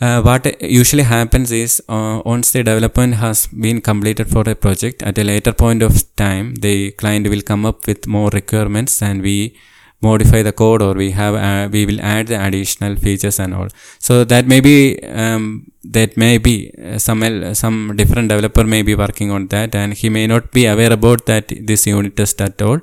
Uh, 0.00 0.22
what 0.22 0.44
usually 0.62 1.02
happens 1.02 1.50
is 1.52 1.82
uh, 1.88 2.22
once 2.24 2.52
the 2.52 2.62
development 2.62 3.14
has 3.14 3.46
been 3.48 3.80
completed 3.80 4.28
for 4.30 4.48
a 4.48 4.54
project 4.54 5.02
at 5.02 5.18
a 5.18 5.24
later 5.24 5.52
point 5.52 5.82
of 5.82 5.92
time 6.16 6.54
the 6.66 6.90
client 6.92 7.28
will 7.28 7.42
come 7.42 7.66
up 7.66 7.86
with 7.86 8.06
more 8.06 8.30
requirements 8.30 9.02
and 9.02 9.20
we 9.20 9.54
modify 10.02 10.42
the 10.42 10.52
code 10.52 10.82
or 10.82 10.94
we 10.94 11.10
have 11.10 11.34
uh, 11.34 11.68
we 11.70 11.84
will 11.86 12.00
add 12.00 12.28
the 12.28 12.42
additional 12.46 12.96
features 12.96 13.38
and 13.38 13.54
all. 13.54 13.68
So 13.98 14.24
that 14.24 14.46
may 14.46 14.60
be 14.60 14.98
um, 15.04 15.70
that 15.84 16.16
may 16.16 16.38
be 16.38 16.72
uh, 16.82 16.98
some 16.98 17.54
some 17.54 17.96
different 17.96 18.28
developer 18.28 18.64
may 18.64 18.82
be 18.82 18.94
working 18.94 19.30
on 19.30 19.48
that 19.48 19.74
and 19.74 19.94
he 19.94 20.08
may 20.08 20.26
not 20.26 20.52
be 20.52 20.66
aware 20.66 20.92
about 20.92 21.26
that 21.26 21.52
this 21.70 21.86
unit 21.86 22.16
test 22.16 22.40
at 22.40 22.60
all. 22.62 22.80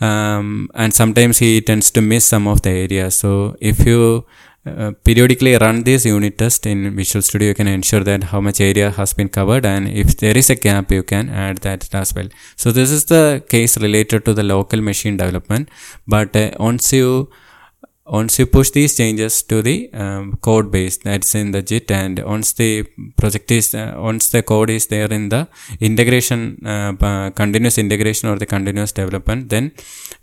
Um, 0.00 0.68
and 0.74 0.92
sometimes 0.92 1.38
he 1.38 1.60
tends 1.62 1.90
to 1.92 2.02
miss 2.02 2.26
some 2.26 2.46
of 2.46 2.60
the 2.62 2.70
areas. 2.70 3.14
So 3.14 3.56
if 3.60 3.86
you 3.86 4.26
uh, 4.66 4.92
periodically 5.04 5.56
run 5.56 5.84
this 5.84 6.04
unit 6.04 6.38
test 6.38 6.66
in 6.66 6.96
Visual 6.96 7.22
Studio, 7.22 7.48
you 7.48 7.54
can 7.54 7.68
ensure 7.68 8.02
that 8.04 8.24
how 8.24 8.40
much 8.40 8.60
area 8.60 8.90
has 8.90 9.12
been 9.12 9.28
covered 9.28 9.64
and 9.64 9.88
if 9.88 10.16
there 10.16 10.36
is 10.36 10.50
a 10.50 10.54
gap, 10.54 10.90
you 10.90 11.02
can 11.02 11.28
add 11.28 11.58
that 11.58 11.94
as 11.94 12.14
well. 12.14 12.28
So 12.56 12.72
this 12.72 12.90
is 12.90 13.04
the 13.06 13.44
case 13.48 13.78
related 13.78 14.24
to 14.26 14.34
the 14.34 14.42
local 14.42 14.80
machine 14.80 15.16
development. 15.16 15.68
But 16.06 16.34
uh, 16.34 16.50
once 16.58 16.92
you 16.92 17.30
once 18.06 18.38
you 18.38 18.46
push 18.46 18.70
these 18.70 18.96
changes 18.96 19.42
to 19.42 19.62
the 19.62 19.92
um, 19.92 20.36
code 20.40 20.70
base 20.70 20.96
that's 20.98 21.34
in 21.34 21.50
the 21.50 21.62
git 21.62 21.90
and 21.90 22.22
once 22.24 22.52
the 22.52 22.84
project 23.16 23.50
is 23.50 23.74
uh, 23.74 23.94
once 23.96 24.28
the 24.30 24.42
code 24.42 24.70
is 24.70 24.86
there 24.86 25.12
in 25.12 25.28
the 25.28 25.48
integration 25.80 26.40
uh, 26.64 27.30
continuous 27.30 27.78
integration 27.78 28.28
or 28.28 28.36
the 28.36 28.46
continuous 28.46 28.92
development 28.92 29.48
then 29.48 29.72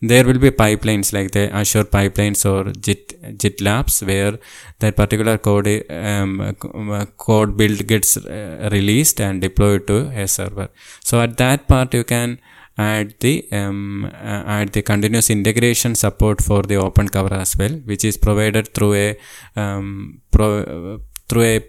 there 0.02 0.24
will 0.24 0.40
be 0.40 0.52
pipelines 0.52 1.12
like 1.18 1.32
the 1.32 1.52
azure 1.54 1.84
pipelines 1.84 2.44
or 2.50 2.72
git 2.72 3.38
git 3.38 3.60
labs 3.62 4.02
where 4.04 4.38
that 4.80 4.96
particular 4.96 5.38
code 5.38 5.70
um, 5.90 6.42
uh, 6.42 7.06
code 7.18 7.56
build 7.58 7.86
gets 7.88 8.18
uh, 8.18 8.70
released 8.72 9.20
and 9.22 9.42
deployed 9.42 9.88
to 9.88 9.98
a 10.24 10.28
server. 10.28 10.70
So 11.04 11.22
at 11.22 11.38
that 11.38 11.68
part 11.68 11.94
you 11.94 12.04
can 12.04 12.40
add 12.78 13.14
the 13.20 13.48
um, 13.52 14.06
uh, 14.06 14.44
add 14.58 14.70
the 14.74 14.82
continuous 14.82 15.30
integration 15.30 15.94
support 15.96 16.42
for 16.42 16.64
the 16.64 16.76
open 16.76 17.08
cover 17.08 17.34
as 17.34 17.56
well 17.58 17.76
which 17.86 18.04
is 18.04 18.18
provided 18.18 18.74
through 18.74 18.94
a 18.94 19.18
um, 19.56 20.22
pro, 20.32 21.00
through 21.30 21.44
a 21.44 21.60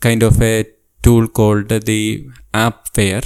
kind 0.00 0.22
of 0.22 0.40
a 0.42 0.66
tool 1.02 1.28
called 1.28 1.68
the 1.68 2.28
AppVeyor 2.52 3.24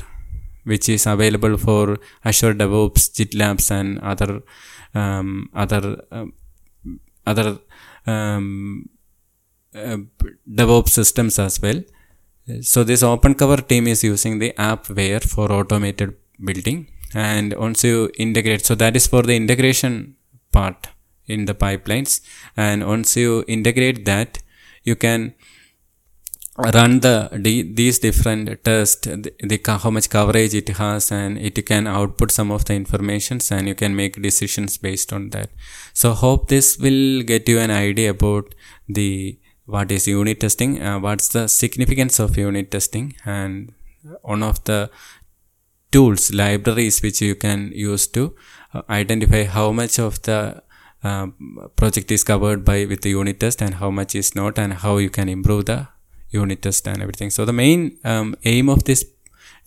which 0.65 0.89
is 0.95 1.07
available 1.07 1.57
for 1.57 1.99
Azure 2.25 2.55
DevOps, 2.55 3.05
GitLabs 3.17 3.71
and 3.71 3.99
other 4.01 4.43
um, 4.95 5.49
other 5.55 5.83
um, 6.11 6.33
other 7.27 7.59
um, 8.07 8.89
uh, 9.75 9.99
DevOps 10.61 10.91
systems 10.91 11.39
as 11.39 11.61
well. 11.63 11.81
So 12.63 12.83
this 12.85 13.03
open 13.03 13.35
cover 13.35 13.59
team 13.59 13.87
is 13.87 14.03
using 14.03 14.39
the 14.39 14.53
AppVeyor 14.59 15.23
for 15.33 15.53
automated 15.53 16.15
building 16.45 16.87
and 17.15 17.55
once 17.57 17.83
you 17.85 18.11
integrate 18.19 18.65
so 18.65 18.75
that 18.75 18.95
is 18.97 19.07
for 19.07 19.23
the 19.23 19.35
integration 19.35 20.15
part 20.53 20.89
in 21.29 21.45
the 21.45 21.55
pipelines. 21.55 22.21
And 22.57 22.87
once 22.87 23.17
you 23.17 23.45
integrate 23.47 24.05
that 24.07 24.39
you 24.83 24.97
can 24.97 25.35
run 26.75 26.99
the, 27.01 27.29
these 27.41 28.01
different 28.01 28.65
tests 28.65 29.07
the, 29.07 29.33
the, 29.41 29.79
how 29.81 29.91
much 29.91 30.11
coverage 30.11 30.55
it 30.55 30.69
has 30.71 31.13
and 31.13 31.39
it 31.39 31.65
can 31.65 31.87
output 31.87 32.33
some 32.33 32.51
of 32.51 32.65
the 32.65 32.75
informations 32.75 33.53
and 33.53 33.69
you 33.69 33.77
can 33.77 33.95
make 33.95 34.21
decisions 34.21 34.77
based 34.77 35.13
on 35.13 35.31
that. 35.31 35.51
So 35.93 36.15
hope 36.15 36.49
this 36.49 36.77
will 36.79 37.23
get 37.23 37.49
you 37.49 37.61
an 37.61 37.71
idea 37.71 38.11
about 38.11 38.55
the 38.89 39.39
what 39.67 39.93
is 39.93 40.09
unit 40.09 40.41
testing 40.41 40.81
uh, 40.81 40.99
what's 40.99 41.29
the 41.29 41.47
significance 41.47 42.19
of 42.19 42.39
unit 42.39 42.71
testing 42.71 43.15
and 43.27 43.75
one 44.23 44.43
of 44.43 44.65
the 44.65 44.91
tools, 45.91 46.33
libraries 46.33 47.03
which 47.03 47.21
you 47.21 47.35
can 47.35 47.73
use 47.75 48.07
to 48.09 48.35
uh, 48.75 48.83
identify 48.91 49.45
how 49.45 49.73
much 49.73 49.99
of 49.99 50.21
the 50.23 50.63
uh, 51.03 51.29
project 51.77 52.11
is 52.11 52.25
covered 52.25 52.65
by 52.65 52.85
with 52.85 53.03
the 53.03 53.11
unit 53.11 53.41
test 53.41 53.63
and 53.63 53.75
how 53.75 53.91
much 53.91 54.15
is 54.15 54.35
not 54.35 54.59
and 54.59 54.75
how 54.75 54.97
you 54.99 55.11
can 55.11 55.29
improve 55.29 55.67
the 55.67 55.89
unit 56.31 56.63
test 56.63 56.87
and 56.87 57.01
everything. 57.01 57.31
So 57.31 57.45
the 57.45 57.53
main 57.53 57.99
um, 58.05 58.35
aim 58.45 58.69
of 58.69 58.85
this 58.85 59.05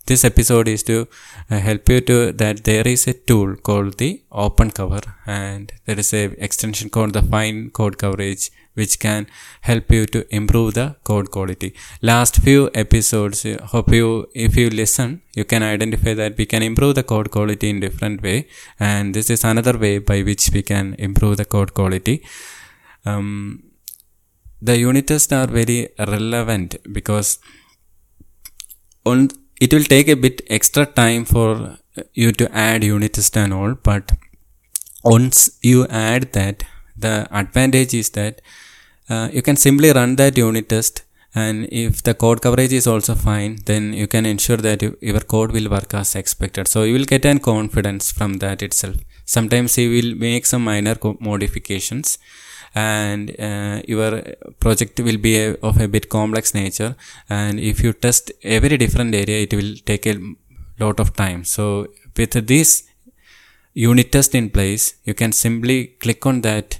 this 0.06 0.24
episode 0.24 0.68
is 0.68 0.82
to 0.82 1.06
uh, 1.50 1.58
help 1.58 1.88
you 1.88 2.00
to 2.00 2.32
that 2.32 2.64
there 2.64 2.86
is 2.86 3.06
a 3.06 3.12
tool 3.12 3.54
called 3.56 3.98
the 3.98 4.22
open 4.30 4.70
cover 4.70 5.00
and 5.26 5.72
there 5.86 5.98
is 5.98 6.12
a 6.12 6.24
extension 6.46 6.90
called 6.90 7.12
the 7.12 7.22
fine 7.22 7.70
code 7.70 7.98
coverage 7.98 8.50
which 8.74 8.98
can 8.98 9.26
help 9.60 9.90
you 9.92 10.06
to 10.06 10.20
improve 10.34 10.74
the 10.74 10.96
code 11.04 11.30
quality. 11.30 11.74
Last 12.00 12.36
few 12.38 12.70
episodes 12.74 13.44
uh, 13.44 13.58
hope 13.72 13.92
you 13.92 14.28
if 14.34 14.56
you 14.56 14.70
listen 14.70 15.22
you 15.34 15.44
can 15.44 15.62
identify 15.62 16.14
that 16.14 16.36
we 16.36 16.46
can 16.46 16.62
improve 16.62 16.94
the 16.96 17.02
code 17.02 17.30
quality 17.30 17.70
in 17.70 17.80
different 17.80 18.22
way 18.22 18.48
and 18.80 19.14
this 19.14 19.30
is 19.30 19.44
another 19.44 19.78
way 19.78 19.98
by 19.98 20.22
which 20.22 20.50
we 20.52 20.62
can 20.62 20.94
improve 20.94 21.36
the 21.36 21.44
code 21.44 21.74
quality. 21.74 22.24
Um, 23.04 23.64
the 24.60 24.78
unit 24.78 25.06
tests 25.08 25.32
are 25.32 25.46
very 25.46 25.90
relevant 25.98 26.76
because 26.92 27.38
on 29.04 29.28
it 29.64 29.72
will 29.74 29.88
take 29.94 30.08
a 30.08 30.18
bit 30.24 30.42
extra 30.56 30.84
time 31.00 31.24
for 31.24 31.48
you 32.22 32.32
to 32.40 32.46
add 32.66 32.84
unit 32.84 33.14
test 33.18 33.36
and 33.42 33.52
all 33.58 33.74
but 33.90 34.12
once 35.14 35.38
you 35.70 35.86
add 36.08 36.24
that 36.38 36.64
the 37.04 37.14
advantage 37.40 37.94
is 38.02 38.10
that 38.18 38.40
uh, 39.08 39.28
you 39.36 39.42
can 39.48 39.56
simply 39.56 39.90
run 39.98 40.16
that 40.16 40.36
unit 40.36 40.68
test 40.68 41.02
and 41.34 41.66
if 41.84 42.02
the 42.02 42.14
code 42.22 42.40
coverage 42.44 42.74
is 42.80 42.86
also 42.92 43.14
fine 43.14 43.52
then 43.70 43.92
you 44.00 44.06
can 44.06 44.26
ensure 44.26 44.60
that 44.68 44.82
you, 44.82 44.96
your 45.00 45.20
code 45.20 45.52
will 45.52 45.68
work 45.70 45.94
as 45.94 46.14
expected. 46.14 46.68
So 46.68 46.82
you 46.82 46.92
will 46.94 47.04
get 47.04 47.24
an 47.24 47.38
confidence 47.38 48.12
from 48.12 48.34
that 48.44 48.62
itself. 48.62 48.96
Sometimes 49.24 49.78
you 49.78 49.90
will 49.90 50.14
make 50.14 50.44
some 50.44 50.64
minor 50.64 50.96
modifications 51.20 52.18
and 52.74 53.38
uh, 53.38 53.82
your 53.86 54.22
project 54.60 54.98
will 55.00 55.18
be 55.18 55.36
a, 55.38 55.54
of 55.56 55.80
a 55.80 55.88
bit 55.88 56.08
complex 56.08 56.54
nature. 56.54 56.96
And 57.28 57.60
if 57.60 57.82
you 57.82 57.92
test 57.92 58.32
every 58.42 58.76
different 58.76 59.14
area 59.14 59.42
it 59.42 59.54
will 59.54 59.74
take 59.84 60.06
a 60.06 60.18
lot 60.78 61.00
of 61.00 61.14
time. 61.14 61.44
So 61.44 61.88
with 62.16 62.46
this 62.46 62.84
unit 63.74 64.12
test 64.12 64.34
in 64.34 64.50
place 64.50 64.94
you 65.04 65.14
can 65.14 65.32
simply 65.32 65.86
click 65.86 66.26
on 66.26 66.42
that 66.42 66.78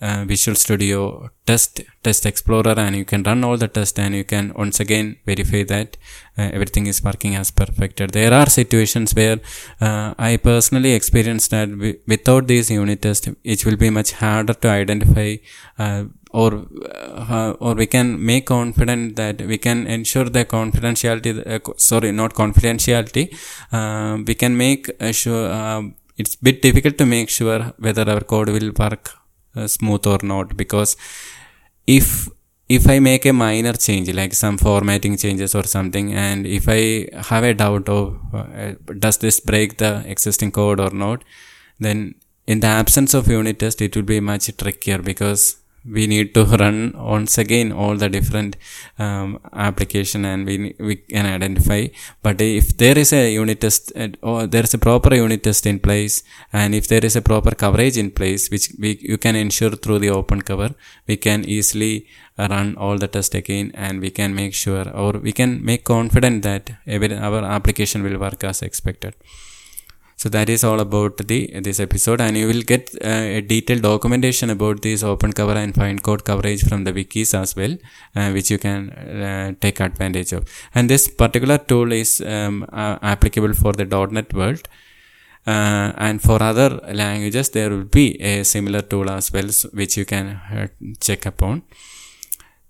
uh, 0.00 0.24
Visual 0.26 0.56
Studio 0.56 1.30
test 1.46 1.80
test 2.02 2.26
explorer 2.26 2.74
and 2.84 2.96
you 2.96 3.04
can 3.04 3.22
run 3.22 3.44
all 3.44 3.56
the 3.56 3.68
tests 3.68 3.98
and 3.98 4.14
you 4.14 4.24
can 4.24 4.52
once 4.54 4.80
again 4.80 5.16
verify 5.26 5.62
that 5.62 5.96
uh, 6.36 6.50
everything 6.56 6.86
is 6.86 7.02
working 7.02 7.34
as 7.34 7.50
perfected. 7.50 8.10
There 8.10 8.32
are 8.32 8.48
situations 8.48 9.14
where 9.14 9.38
uh, 9.80 10.14
I 10.18 10.36
personally 10.36 10.92
experienced 10.92 11.50
that 11.52 11.68
without 12.06 12.46
these 12.46 12.70
unit 12.70 13.02
tests 13.02 13.28
it 13.44 13.64
will 13.66 13.76
be 13.76 13.90
much 13.90 14.12
harder 14.12 14.54
to 14.54 14.68
identify 14.68 15.36
uh, 15.78 16.04
or 16.30 16.66
uh, 17.30 17.52
or 17.60 17.74
we 17.74 17.86
can 17.86 18.24
make 18.24 18.46
confident 18.46 19.16
that 19.16 19.40
we 19.42 19.58
can 19.58 19.86
ensure 19.86 20.24
the 20.24 20.44
confidentiality 20.44 21.32
uh, 21.46 21.60
sorry 21.76 22.12
not 22.12 22.34
confidentiality 22.34 23.24
we 24.26 24.34
can 24.34 24.56
make 24.56 24.90
sure 25.12 25.46
it's 26.18 26.34
a 26.34 26.38
bit 26.42 26.60
difficult 26.60 26.98
to 26.98 27.06
make 27.06 27.30
sure 27.30 27.72
whether 27.78 28.04
our 28.10 28.20
code 28.20 28.50
will 28.50 28.72
work 28.84 29.10
uh, 29.14 29.27
smooth 29.66 30.06
or 30.06 30.18
not 30.22 30.56
because 30.56 30.96
if 31.86 32.28
if 32.68 32.86
I 32.86 32.98
make 32.98 33.24
a 33.24 33.32
minor 33.32 33.72
change 33.72 34.12
like 34.12 34.34
some 34.34 34.58
formatting 34.58 35.16
changes 35.16 35.54
or 35.54 35.64
something 35.64 36.12
and 36.12 36.46
if 36.46 36.68
I 36.68 37.08
have 37.30 37.44
a 37.44 37.54
doubt 37.54 37.88
of 37.88 38.18
uh, 38.34 38.74
does 38.98 39.18
this 39.18 39.40
break 39.40 39.78
the 39.78 40.04
existing 40.06 40.52
code 40.52 40.78
or 40.78 40.90
not 40.90 41.24
then 41.80 42.14
in 42.46 42.60
the 42.60 42.66
absence 42.66 43.14
of 43.14 43.28
unit 43.28 43.58
test 43.58 43.80
it 43.80 43.96
will 43.96 44.02
be 44.02 44.20
much 44.20 44.54
trickier 44.56 44.98
because 44.98 45.57
we 45.84 46.06
need 46.06 46.34
to 46.34 46.44
run 46.44 46.92
once 46.96 47.38
again 47.38 47.72
all 47.72 47.96
the 47.96 48.08
different 48.08 48.56
um, 48.98 49.38
application 49.52 50.24
and 50.24 50.46
we, 50.46 50.74
we 50.78 50.96
can 50.96 51.26
identify. 51.26 51.86
But 52.22 52.40
if 52.40 52.76
there 52.76 52.98
is 52.98 53.12
a 53.12 53.32
unit 53.32 53.60
test 53.60 53.92
or 54.22 54.46
there 54.46 54.64
is 54.64 54.74
a 54.74 54.78
proper 54.78 55.14
unit 55.14 55.42
test 55.42 55.66
in 55.66 55.78
place 55.78 56.22
and 56.52 56.74
if 56.74 56.88
there 56.88 57.04
is 57.04 57.16
a 57.16 57.22
proper 57.22 57.54
coverage 57.54 57.96
in 57.96 58.10
place 58.10 58.50
which 58.50 58.70
we 58.78 58.98
you 59.00 59.18
can 59.18 59.36
ensure 59.36 59.70
through 59.70 59.98
the 59.98 60.10
open 60.10 60.42
cover 60.42 60.74
we 61.06 61.16
can 61.16 61.44
easily 61.44 62.06
run 62.38 62.76
all 62.76 62.96
the 62.98 63.08
tests 63.08 63.34
again 63.34 63.70
and 63.74 64.00
we 64.00 64.10
can 64.10 64.34
make 64.34 64.54
sure 64.54 64.88
or 64.90 65.12
we 65.12 65.32
can 65.32 65.64
make 65.64 65.84
confident 65.84 66.42
that 66.42 66.70
our 66.86 67.44
application 67.44 68.02
will 68.02 68.18
work 68.18 68.44
as 68.44 68.62
expected 68.62 69.14
so 70.22 70.28
that 70.28 70.48
is 70.54 70.62
all 70.68 70.80
about 70.80 71.16
the 71.30 71.38
this 71.66 71.78
episode. 71.78 72.20
And 72.20 72.36
you 72.36 72.48
will 72.48 72.64
get 72.72 72.90
uh, 73.02 73.38
a 73.38 73.40
detailed 73.40 73.82
documentation 73.82 74.50
about 74.50 74.82
this 74.82 75.04
open 75.04 75.32
cover 75.32 75.52
and 75.52 75.72
fine 75.72 76.00
code 76.00 76.24
coverage 76.24 76.64
from 76.68 76.82
the 76.82 76.92
wikis 76.92 77.34
as 77.40 77.54
well 77.54 77.76
uh, 78.16 78.30
which 78.32 78.50
you 78.50 78.58
can 78.58 78.90
uh, 78.90 79.52
take 79.60 79.78
advantage 79.78 80.32
of. 80.32 80.42
And 80.74 80.90
this 80.90 81.06
particular 81.06 81.58
tool 81.58 81.92
is 81.92 82.20
um, 82.20 82.66
applicable 82.72 83.54
for 83.54 83.72
the 83.72 83.84
.NET 83.84 84.34
world. 84.34 84.66
Uh, 85.46 85.92
and 85.96 86.20
for 86.20 86.42
other 86.42 86.68
languages 87.04 87.50
there 87.50 87.70
will 87.70 87.84
be 87.84 88.20
a 88.20 88.42
similar 88.44 88.82
tool 88.82 89.08
as 89.08 89.32
well 89.32 89.48
which 89.72 89.96
you 89.96 90.04
can 90.04 90.26
uh, 90.26 90.66
check 91.00 91.24
upon 91.26 91.62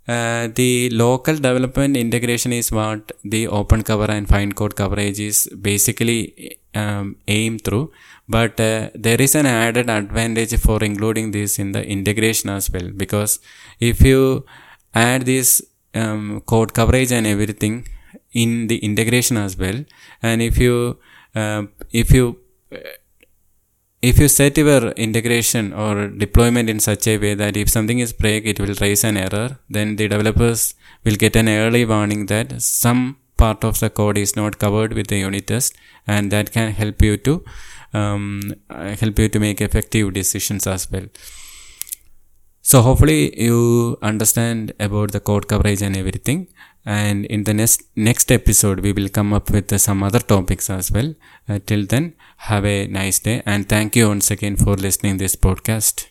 uh, 0.09 0.49
the 0.55 0.89
local 0.91 1.35
development 1.35 1.97
integration 1.97 2.53
is 2.53 2.73
what 2.73 3.13
the 3.25 3.47
open 3.49 3.83
cover 3.83 4.11
and 4.11 4.27
fine 4.29 4.53
code 4.53 4.75
coverage 4.75 5.21
is 5.21 5.49
basically 5.61 6.59
um, 6.75 7.17
aim 7.27 7.59
through. 7.59 7.91
But 8.29 8.59
uh, 8.61 8.91
there 8.95 9.21
is 9.21 9.35
an 9.35 9.47
added 9.47 9.91
advantage 9.91 10.57
for 10.59 10.83
including 10.83 11.31
this 11.33 11.59
in 11.59 11.73
the 11.73 11.87
integration 11.87 12.51
as 12.51 12.71
well 12.71 12.91
because 12.91 13.39
if 13.81 14.01
you 14.01 14.45
add 14.95 15.23
this 15.27 15.63
um, 15.95 16.43
code 16.47 16.73
coverage 16.75 17.13
and 17.13 17.27
everything 17.27 17.87
in 18.33 18.67
the 18.67 18.79
integration 18.79 19.37
as 19.37 19.57
well 19.57 19.85
and 20.23 20.43
if 20.43 20.59
you 20.59 20.99
uh, 21.35 21.63
if 21.93 22.11
you 22.13 22.39
if 24.01 24.19
you 24.19 24.29
set 24.29 24.57
your 24.57 24.91
integration 24.93 25.73
or 25.73 26.09
deployment 26.09 26.71
in 26.71 26.79
such 26.79 27.07
a 27.09 27.19
way 27.19 27.35
that 27.35 27.57
if 27.57 27.69
something 27.69 27.99
is 27.99 28.13
break 28.13 28.45
it 28.47 28.61
will 28.61 28.75
raise 28.81 29.03
an 29.05 29.17
error 29.17 29.59
then 29.69 29.97
the 29.97 30.07
developers 30.07 30.75
will 31.05 31.17
get 31.17 31.35
an 31.35 31.49
early 31.49 31.85
warning 31.85 32.27
that 32.27 32.61
some 32.63 33.17
part 33.37 33.65
of 33.65 33.81
the 33.81 33.91
code 33.91 34.19
is 34.19 34.37
not 34.37 34.59
covered 34.59 34.93
with 34.93 35.09
the 35.09 35.19
unit 35.19 35.47
test 35.47 35.75
and 36.07 36.31
that 36.31 36.53
can 36.53 36.73
help 36.73 37.03
you 37.03 37.17
to 37.17 37.45
um, 37.95 38.55
help 39.03 39.19
you 39.19 39.29
to 39.29 39.41
make 39.41 39.61
effective 39.61 40.13
decisions 40.13 40.67
as 40.67 40.91
well. 40.91 41.07
So 42.61 42.83
hopefully 42.83 43.21
you 43.43 43.97
understand 44.03 44.73
about 44.79 45.13
the 45.13 45.21
code 45.21 45.49
coverage 45.49 45.81
and 45.81 45.97
everything 45.97 46.49
and 46.97 47.27
in 47.27 47.45
the 47.49 47.55
next 47.61 47.83
next 48.09 48.33
episode 48.37 48.81
we 48.87 48.93
will 48.99 49.11
come 49.17 49.33
up 49.39 49.51
with 49.57 49.79
some 49.87 50.03
other 50.03 50.23
topics 50.35 50.71
as 50.71 50.91
well. 50.91 51.11
Uh, 51.49 51.59
till 51.67 51.85
then 51.95 52.15
have 52.51 52.65
a 52.65 52.79
nice 53.01 53.19
day 53.19 53.43
and 53.45 53.69
thank 53.69 53.97
you 53.97 54.09
once 54.09 54.31
again 54.37 54.57
for 54.57 54.75
listening 54.87 55.19
this 55.19 55.37
podcast 55.49 56.07